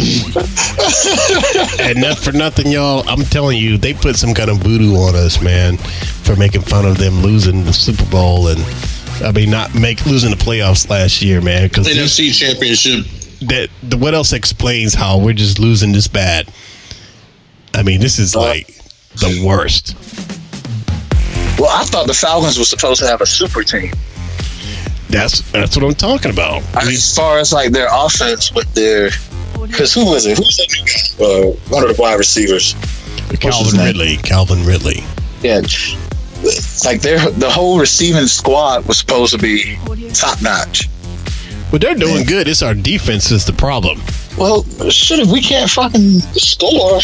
[1.85, 3.07] And not for nothing, y'all.
[3.07, 6.85] I'm telling you, they put some kind of voodoo on us, man, for making fun
[6.85, 8.63] of them losing the Super Bowl and.
[9.21, 11.67] I mean, not make losing the playoffs last year, man.
[11.67, 13.05] Because NFC championship.
[13.49, 16.49] that the, what else explains how we're just losing this bad?
[17.73, 18.67] I mean, this is uh, like
[19.15, 19.93] the worst.
[21.59, 23.91] Well, I thought the Falcons were supposed to have a super team.
[25.09, 26.63] That's that's what I'm talking about.
[26.75, 29.09] As far as like their offense with their,
[29.61, 30.37] because who was it?
[30.37, 31.49] Who's that new guy?
[31.49, 32.75] Uh, one of the wide receivers.
[33.39, 33.79] Calvin?
[33.79, 34.17] Ridley.
[34.17, 35.03] Calvin Ridley.
[35.41, 35.61] Yeah,
[36.85, 39.77] like their the whole receiving squad was supposed to be
[40.13, 40.89] top notch.
[41.71, 42.47] But they're doing good.
[42.47, 44.01] It's our defense is the problem.
[44.37, 46.99] Well, shit, if we can't fucking score,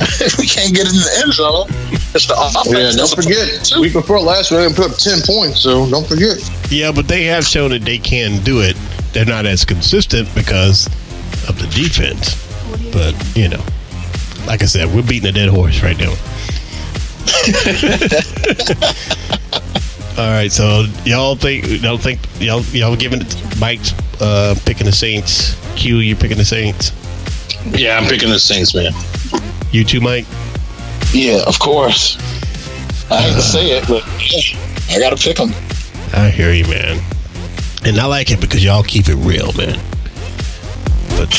[0.00, 1.66] if we can't get in the end zone,
[2.14, 2.66] it's the offense.
[2.70, 3.80] Yeah, don't that's a- forget.
[3.80, 6.38] Week before last, we only put up ten points, so don't forget.
[6.70, 8.76] Yeah, but they have shown that they can do it.
[9.12, 10.86] They're not as consistent because
[11.48, 12.34] of the defense.
[12.92, 13.62] But you know,
[14.46, 16.14] like I said, we're beating a dead horse right now.
[20.16, 24.92] All right, so y'all think y'all think y'all y'all giving it Mike's uh, picking the
[24.92, 25.56] Saints.
[25.74, 26.92] Q, you picking the Saints.
[27.66, 28.92] Yeah, I'm picking the Saints, man.
[29.74, 30.24] You too, Mike.
[31.12, 32.16] Yeah, of course.
[33.10, 34.56] I hate to say it, but yeah,
[34.88, 35.50] I gotta pick them.
[36.12, 37.02] I hear you, man.
[37.84, 39.80] And I like it because y'all keep it real, man.
[41.16, 41.28] But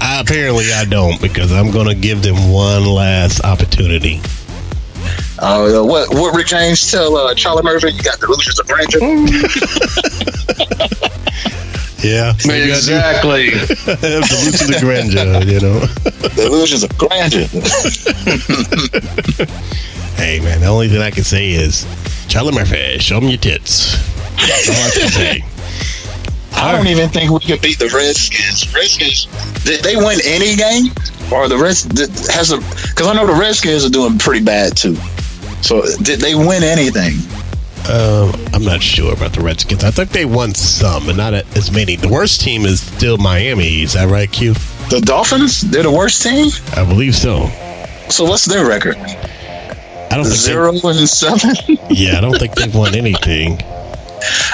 [0.00, 4.22] I, apparently I don't because I'm gonna give them one last opportunity.
[5.38, 7.92] Uh, what what Rick James tell uh, Charlie Murphy?
[7.92, 9.00] You got the delusions of grandeur.
[12.02, 13.50] Yeah, so you gotta Exactly.
[13.50, 15.86] salute to grandeur, you know.
[16.36, 17.46] delusions of grandeur.
[20.18, 21.84] Hey, man, the only thing I can say is,
[22.28, 23.92] tell Charlie Murphy, show me your tits.
[24.34, 25.40] That's all I can say.
[26.60, 28.66] I don't even think we could beat the Redskins.
[28.74, 29.26] Redskins
[29.62, 30.86] did they win any game?
[31.32, 31.84] Or the Reds
[32.34, 34.96] has a because I know the Redskins are doing pretty bad too.
[35.62, 37.14] So did they win anything?
[37.88, 39.84] Um, I'm not sure about the Redskins.
[39.84, 41.96] I think they won some, but not as many.
[41.96, 43.82] The worst team is still Miami.
[43.82, 44.54] Is that right, Q?
[44.90, 45.62] The Dolphins?
[45.62, 46.48] They're the worst team.
[46.76, 47.46] I believe so.
[48.10, 48.96] So what's their record?
[48.96, 51.54] I don't think Zero and seven.
[51.90, 53.60] Yeah, I don't think they've won anything.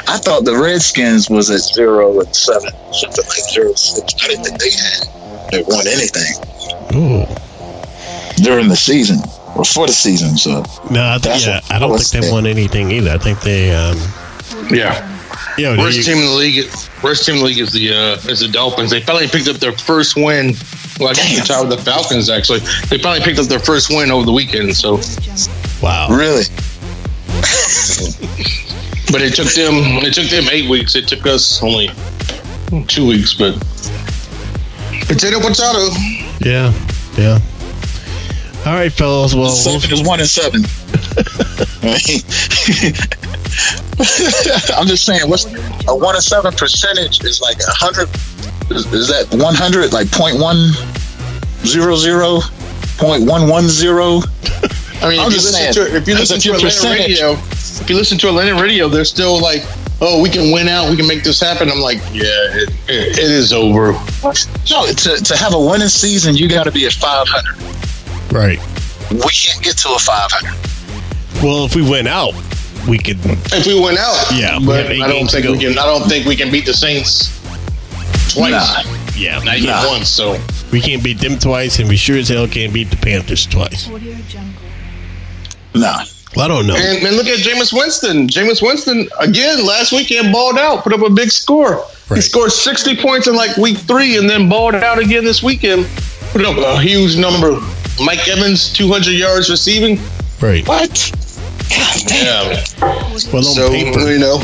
[0.07, 3.73] I thought the Redskins was at zero and seven, something like zero.
[3.73, 6.35] I didn't think they had they won anything
[6.95, 7.25] Ooh.
[8.43, 9.19] during the season
[9.63, 10.37] for the season.
[10.37, 13.11] So No, I think yeah, I I don't think they've won anything either.
[13.11, 13.97] I think they um
[14.71, 15.11] Yeah.
[15.59, 16.67] you know, Worst they- team in the league.
[17.03, 18.91] Worst team in the league is the uh, is the Dolphins.
[18.91, 20.55] They finally picked up their first win.
[20.99, 21.45] Well, I guess Damn.
[21.47, 22.31] tied with the Falcons.
[22.31, 24.75] Actually, they finally picked up their first win over the weekend.
[24.77, 25.01] So,
[25.83, 26.09] wow.
[26.09, 26.45] really,
[29.13, 29.75] but it took them
[30.05, 30.95] it took them eight weeks.
[30.97, 31.91] It took us only
[32.89, 33.35] two weeks.
[33.35, 33.55] But
[35.07, 35.91] potato potato.
[36.41, 36.73] Yeah.
[37.19, 37.39] Yeah.
[38.67, 39.35] All right, fellas.
[39.35, 40.63] Well, we'll seven is one and seven.
[44.75, 45.45] I'm just saying, what's
[45.87, 48.09] a one and seven percentage is like a hundred.
[48.75, 49.93] Is, is that one hundred?
[49.93, 50.71] Like point one
[51.67, 52.41] zero zero,
[52.97, 54.21] point one one zero.
[55.03, 56.75] I mean, I'm if you, just listen saying, to, if you listen to your Atlanta
[56.75, 59.63] percentage- radio, if you listen to Atlanta radio, they're still like,
[60.01, 60.89] "Oh, we can win out.
[60.91, 63.93] We can make this happen." I'm like, "Yeah, it, it, it is over."
[64.71, 67.74] No, to, to have a winning season, you got to be at 500.
[68.35, 68.59] Right.
[69.11, 71.43] We can't get to a 500.
[71.43, 72.35] Well, if we went out,
[72.89, 73.19] we could.
[73.53, 75.79] If we went out, Yeah, but I don't think we can.
[75.79, 77.29] I don't think we can beat the Saints
[78.33, 78.51] twice.
[78.53, 78.83] Nah.
[79.17, 79.89] Yeah, Not even Nah.
[79.89, 80.09] once.
[80.09, 80.39] So
[80.73, 83.89] we can't beat them twice, and we sure as hell can't beat the Panthers twice.
[83.89, 84.17] Audio
[85.75, 86.05] Nah.
[86.37, 86.75] Well, I don't know.
[86.75, 88.27] and, and look at Jameis Winston.
[88.27, 91.85] Jameis Winston again last weekend balled out, put up a big score.
[92.13, 95.87] He scored 60 points in like week three, and then balled out again this weekend.
[96.33, 97.61] Put up a huge number.
[98.03, 99.99] Mike Evans, 200 yards receiving.
[100.41, 100.67] Right.
[100.67, 101.13] What?
[101.71, 102.51] God damn.
[102.53, 102.65] Yeah.
[103.33, 104.43] Well, on So paper, you know,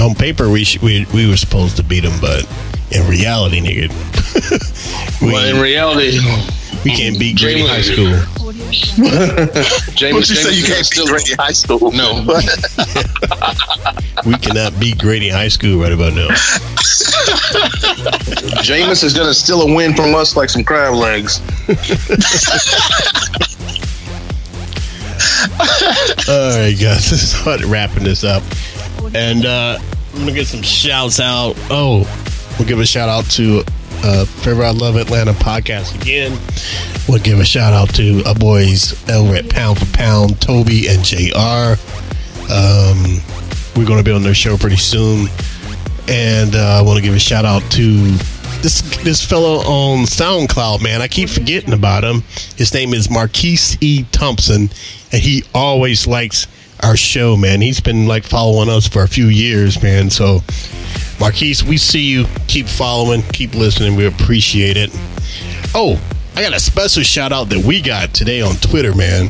[0.00, 2.46] on paper, we sh- we we were supposed to beat them, but
[2.90, 3.88] In reality, nigga,
[5.22, 6.18] we, But in reality,
[6.84, 8.12] we can't beat Grady James- High School.
[9.94, 10.14] James.
[10.14, 10.52] What you say?
[10.54, 11.92] You can't still beat Grady High School?
[11.92, 12.24] No.
[14.26, 16.26] We cannot beat Grady High School right about now.
[18.62, 21.40] Jameis is gonna steal a win from us like some crab legs.
[26.28, 28.42] All right, guys, let's start wrapping this up.
[29.14, 29.78] And uh,
[30.14, 31.54] I'm gonna get some shouts out.
[31.70, 32.00] Oh,
[32.58, 33.62] we'll give a shout out to
[34.04, 36.38] uh, Forever I Love Atlanta podcast again.
[37.08, 41.80] We'll give a shout out to our boys at Pound for Pound, Toby and JR.
[42.52, 43.20] Um,
[43.76, 45.28] we're gonna be on their show pretty soon,
[46.08, 48.18] and uh, I want to give a shout out to
[48.62, 51.00] this this fellow on SoundCloud, man.
[51.00, 52.22] I keep forgetting about him.
[52.56, 54.04] His name is Marquise E.
[54.10, 54.70] Thompson,
[55.12, 56.46] and he always likes
[56.82, 57.60] our show, man.
[57.60, 60.10] He's been like following us for a few years, man.
[60.10, 60.40] So,
[61.20, 62.26] Marquise, we see you.
[62.46, 63.96] Keep following, keep listening.
[63.96, 64.90] We appreciate it.
[65.74, 66.00] Oh,
[66.36, 69.28] I got a special shout out that we got today on Twitter, man.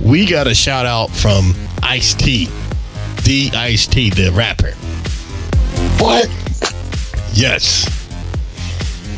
[0.00, 2.46] We got a shout out from Ice T,
[3.22, 4.72] the Ice T, the rapper.
[6.02, 6.26] What?
[7.32, 7.88] Yes.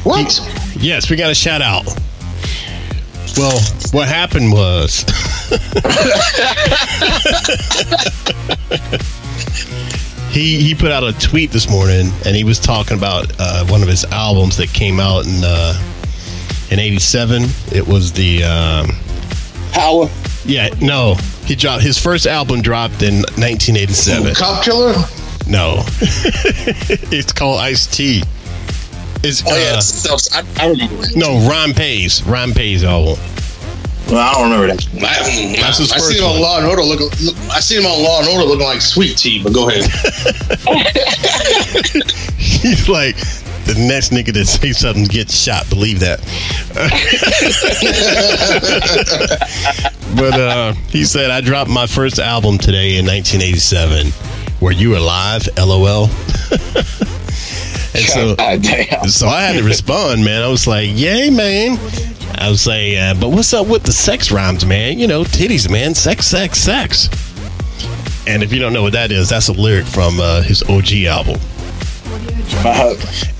[0.04, 0.38] What?
[0.76, 1.86] Yes, we got a shout out.
[3.36, 3.58] Well,
[3.92, 5.04] what happened was
[10.34, 13.82] he he put out a tweet this morning, and he was talking about uh, one
[13.82, 15.80] of his albums that came out in uh,
[16.70, 17.44] in '87.
[17.72, 18.88] It was the um,
[19.72, 20.08] Power.
[20.44, 21.16] yeah no
[21.46, 24.34] he dropped his first album dropped in 1987.
[24.34, 24.94] Cop killer?
[25.46, 28.22] No, it's called Ice T.
[29.22, 29.80] It's Oh yeah,
[30.10, 31.06] uh, I, I remember.
[31.16, 33.22] No Rhyme Pays Rhyme Pays album.
[34.08, 34.86] Well, I don't remember that.
[34.96, 36.34] I, That's his I first see him one.
[36.36, 36.82] on Law and Order.
[36.82, 39.42] Look, look, I see him on Law and Order looking like Sweet Tea.
[39.42, 39.84] But go ahead.
[42.38, 43.16] He's like
[43.64, 45.68] the next nigga that say something gets shot.
[45.70, 46.20] Believe that.
[50.16, 54.12] but uh, he said I dropped my first album today in 1987.
[54.60, 55.48] Were you alive?
[55.56, 56.08] LOL.
[57.94, 58.64] and so, God
[59.10, 60.42] so I had to respond, man.
[60.42, 61.78] I was like, "Yay, man!"
[62.36, 64.98] I was like, uh, "But what's up with the sex rhymes, man?
[64.98, 65.94] You know, titties, man.
[65.94, 67.08] Sex, sex, sex."
[68.26, 71.04] And if you don't know what that is, that's a lyric from uh, his OG
[71.04, 71.38] album
[72.64, 72.94] Uh,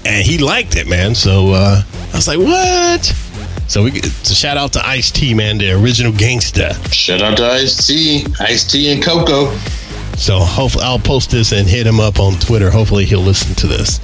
[0.04, 1.14] and he liked it, man.
[1.14, 1.82] So uh,
[2.12, 3.04] I was like, "What?"
[3.66, 6.72] So we so shout out to Ice T, man, the original gangster.
[6.90, 9.56] Shout out to Ice T, Ice T, and Coco.
[10.16, 12.70] So hopefully I'll post this and hit him up on Twitter.
[12.70, 13.98] Hopefully he'll listen to this.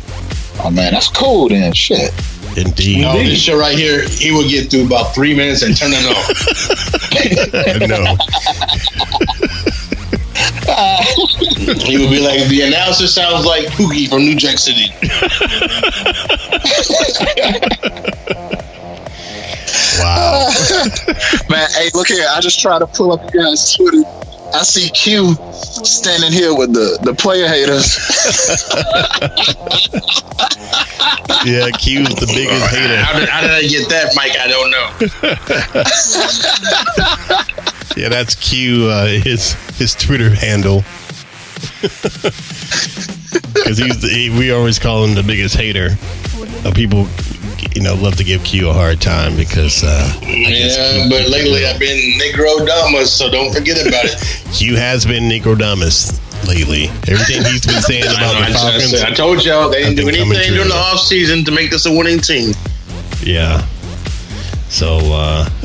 [0.65, 1.73] Oh man, that's cool then.
[1.73, 2.13] Shit.
[2.57, 5.91] Indeed, No, this show right here, he will get through about three minutes and turn
[5.93, 6.29] it off.
[7.89, 8.17] no,
[11.85, 14.87] he would be like, the announcer sounds like Pookie from New Jack City.
[20.01, 20.49] wow,
[21.49, 22.27] Man, hey, look here.
[22.31, 24.03] I just tried to pull up you guys' Twitter.
[24.53, 25.35] I see Q
[25.85, 27.97] standing here with the, the player haters.
[31.47, 32.97] yeah, Q's the biggest hater.
[32.97, 34.37] How did, how did I get that, Mike?
[34.39, 34.91] I don't know.
[37.97, 38.89] Yeah, that's Q.
[38.89, 40.85] Uh, his his Twitter handle.
[43.55, 45.91] Because he's the, he, we always call him the biggest hater.
[46.65, 47.07] Uh, people,
[47.75, 51.79] you know, love to give Q a hard time because uh, Yeah, but lately I've
[51.79, 54.53] been Negrodamus, so don't forget about it.
[54.53, 56.85] Q has been Nicodamus lately.
[57.09, 59.03] Everything he's been saying about know, the Falcons.
[59.03, 60.95] I told y'all they didn't do anything during the true.
[60.95, 62.55] off season to make this a winning team.
[63.23, 63.67] Yeah.
[64.69, 65.45] So uh,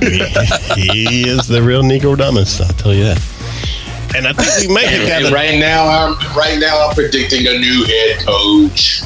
[0.00, 2.60] he, he is the real Nicodamus.
[2.60, 3.33] I'll tell you that.
[4.16, 6.94] And I think we might have got And a, right now, I'm right now I'm
[6.94, 9.00] predicting a new head coach.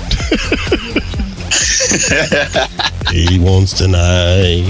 [3.11, 4.65] He wants tonight.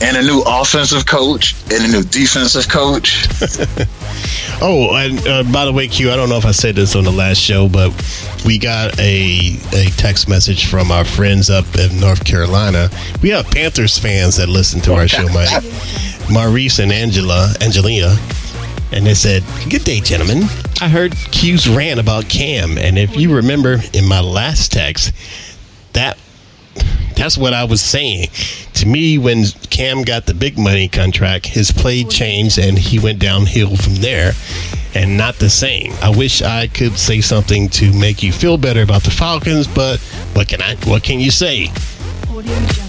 [0.00, 3.26] and a new offensive coach and a new defensive coach.
[4.60, 7.04] Oh, and uh, by the way, Q, I don't know if I said this on
[7.04, 7.92] the last show, but
[8.44, 12.90] we got a a text message from our friends up in North Carolina.
[13.22, 15.62] We have Panthers fans that listen to our show, Mike.
[16.32, 18.16] Maurice and Angela, Angelina,
[18.92, 20.44] and they said, "Good day, gentlemen.
[20.80, 25.12] I heard Q's rant about Cam, and if you remember in my last text,
[25.92, 26.16] that
[27.16, 28.28] that's what I was saying.
[28.74, 33.18] To me, when Cam got the big money contract, his play changed and he went
[33.18, 34.32] downhill from there
[34.94, 35.92] and not the same.
[36.00, 39.98] I wish I could say something to make you feel better about the Falcons, but
[40.34, 41.72] what can I what can you say?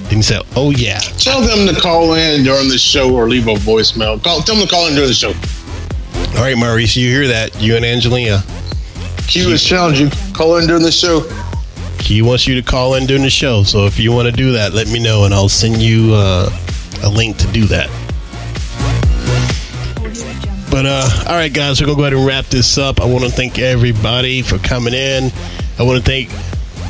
[0.10, 1.00] He said, Oh yeah.
[1.00, 4.22] Tell them to call in during the show or leave a voicemail.
[4.24, 5.34] Call, tell them to call in during the show.
[6.36, 7.62] All right, Maurice, you hear that?
[7.62, 8.44] You and Angelina.
[9.28, 10.10] Q has challenged you.
[10.34, 11.22] call in during the show.
[12.02, 13.64] He wants you to call in during the show.
[13.64, 16.50] So if you want to do that, let me know and I'll send you uh,
[17.04, 17.90] a link to do that.
[20.72, 23.02] But uh, all right, guys, we're gonna go ahead and wrap this up.
[23.02, 25.32] I want to thank everybody for coming in.
[25.78, 26.30] I want to thank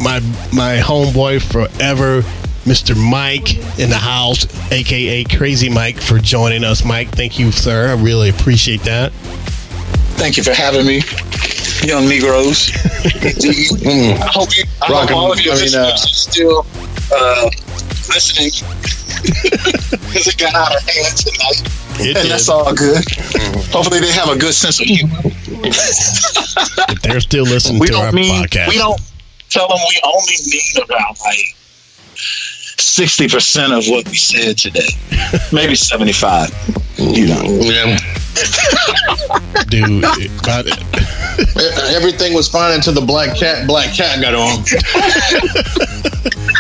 [0.02, 0.20] my
[0.54, 2.24] my homeboy forever,
[2.66, 2.96] Mr.
[2.96, 6.84] Mike in the house, aka Crazy Mike, for joining us.
[6.86, 7.90] Mike, thank you, sir.
[7.90, 9.12] I really appreciate that.
[10.20, 11.02] Thank you for having me,
[11.88, 12.72] young Negroes.
[12.76, 16.66] I hope you, I hope all of your I mean, listeners uh, are still
[17.14, 17.50] uh,
[18.10, 18.52] listening
[19.24, 21.62] because it got out of hand tonight,
[22.02, 22.32] It and did.
[22.32, 23.04] that's all good.
[23.72, 25.18] Hopefully, they have a good sense of humor.
[25.24, 28.68] If they're still listening we to our don't mean podcast.
[28.70, 29.00] we don't
[29.50, 31.56] tell them we only mean about like
[32.80, 34.88] sixty percent of what we said today,
[35.52, 36.50] maybe seventy five.
[36.98, 37.98] You know, Yeah.
[39.70, 40.04] Dude,
[40.40, 40.78] about it.
[41.96, 44.64] Everything was fine until the black cat black cat got on.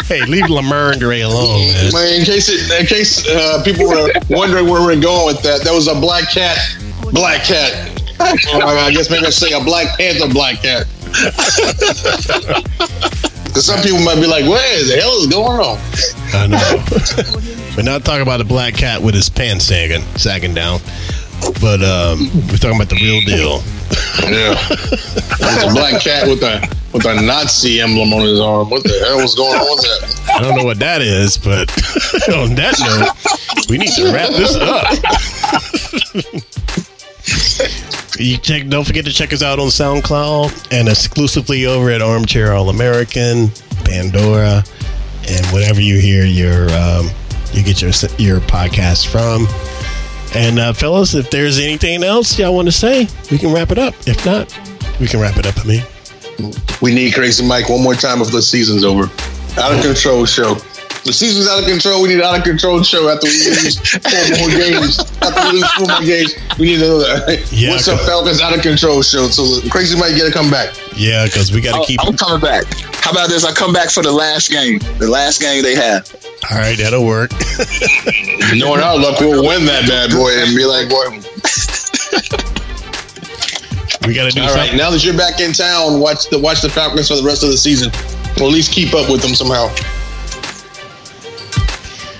[0.05, 1.91] Hey, leave Lamar and Gray alone, man.
[1.93, 5.61] Man, in case it, in case uh, people were wondering where we're going with that,
[5.63, 6.57] that was a black cat,
[7.13, 7.71] black cat.
[8.19, 10.87] Or I guess maybe I say a Black Panther black cat.
[13.49, 15.77] Because some people might be like, "What the hell is going on?"
[16.33, 17.75] I know.
[17.75, 20.79] we're not talking about the black cat with his pants sagging, sagging down.
[21.59, 23.63] But um, we're talking about the real deal.
[24.29, 26.61] Yeah, it's a black cat with a
[26.93, 28.69] with a Nazi emblem on his arm.
[28.69, 30.31] What the hell was going on with that?
[30.35, 31.69] I don't know what that is, but
[32.33, 34.85] on that note, we need to wrap this up.
[38.17, 38.67] you check.
[38.67, 43.49] Don't forget to check us out on SoundCloud and exclusively over at Armchair All American,
[43.85, 44.63] Pandora,
[45.29, 47.09] and whatever you hear your um,
[47.53, 49.47] you get your your podcast from.
[50.35, 53.79] And uh, fellas, if there's anything else y'all want to say, we can wrap it
[53.79, 53.95] up.
[54.05, 54.55] If not,
[54.99, 55.57] we can wrap it up.
[55.59, 55.83] I mean,
[56.81, 59.09] We need Crazy Mike one more time before the season's over.
[59.59, 60.55] Out of control show.
[61.05, 62.01] The season's out of control.
[62.03, 64.99] We need an out of control show after we lose four more games.
[65.23, 66.99] After we lose four more games, we need to.
[67.51, 68.41] Yeah, What's up, Falcons?
[68.41, 69.27] Out of control show.
[69.27, 70.75] So Crazy might get to come back.
[70.95, 71.99] yeah, because we got to oh, keep.
[72.05, 72.65] I'm coming back.
[73.01, 73.43] How about this?
[73.45, 76.05] I come back for the last game, the last game they have.
[76.51, 77.31] All right, that'll work.
[78.55, 81.19] Knowing our luck, we'll win that bad boy and be like, boy.
[84.07, 84.77] We got to do All right, something.
[84.77, 87.49] now that you're back in town, watch the watch the Falcons for the rest of
[87.49, 87.91] the season,
[88.41, 89.67] or at least keep up with them somehow.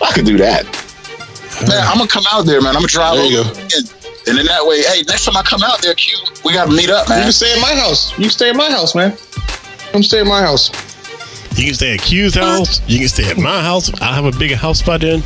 [0.02, 0.66] I could do that.
[1.68, 2.70] Man, I'm gonna come out there, man.
[2.76, 3.54] I'm gonna drive There you over.
[3.54, 3.60] go.
[3.60, 3.94] And,
[4.28, 6.90] and then that way, hey, next time I come out there, Q, we gotta meet
[6.90, 7.20] up, man.
[7.20, 8.12] You can stay at my house.
[8.18, 9.18] You can stay at my house, man.
[9.92, 10.70] Come stay at my house.
[11.58, 12.80] You can stay at Q's house.
[12.88, 13.92] You can stay at my house.
[14.02, 15.20] I have a bigger house by then.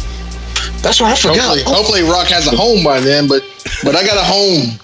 [0.81, 1.37] That's what I forgot.
[1.39, 3.43] Hopefully, hopefully Rock has a home by then, but
[3.83, 4.79] but I got a home.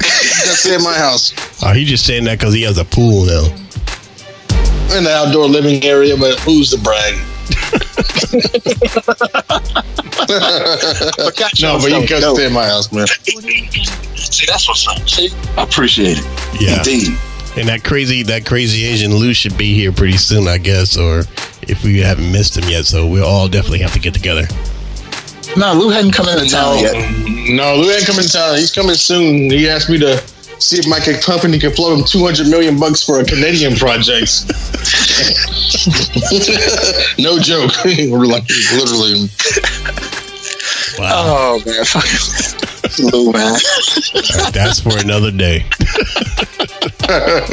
[0.00, 1.32] Just stay at my house
[1.62, 3.44] Oh, he just saying that because he has a pool now.
[4.96, 6.16] in the outdoor living area.
[6.16, 7.14] But who's the brag?
[9.98, 12.36] But got No, but you can dope.
[12.36, 13.06] stay at my house, man.
[13.06, 15.08] See, that's what's up.
[15.08, 16.60] See, I appreciate it.
[16.60, 16.78] Yeah.
[16.78, 17.16] Indeed.
[17.56, 21.20] And that crazy, that crazy Asian Lou should be here pretty soon, I guess, or
[21.62, 22.84] if we haven't missed him yet.
[22.84, 24.46] So we'll all definitely have to get together.
[25.56, 26.94] No, Lou hadn't come into town No, yet.
[27.50, 28.56] no, Lou ain't coming to town.
[28.56, 29.50] He's coming soon.
[29.50, 30.22] He asked me to
[30.58, 34.44] see if my company can float him 200 million bucks for a Canadian project.
[37.18, 37.72] no joke.
[37.84, 39.28] We're like literally.
[40.98, 41.12] Wow.
[41.14, 42.04] Oh man, fuck
[42.98, 43.52] Lou, man.
[43.52, 45.64] All right, that's for another day.
[47.08, 47.48] All right,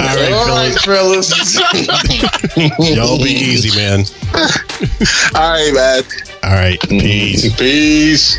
[0.32, 1.30] All right, fellas.
[2.78, 4.04] Y'all be easy, man.
[5.34, 6.02] All right, man.
[6.42, 6.80] All right.
[6.88, 7.54] Peace.
[7.56, 8.38] Peace.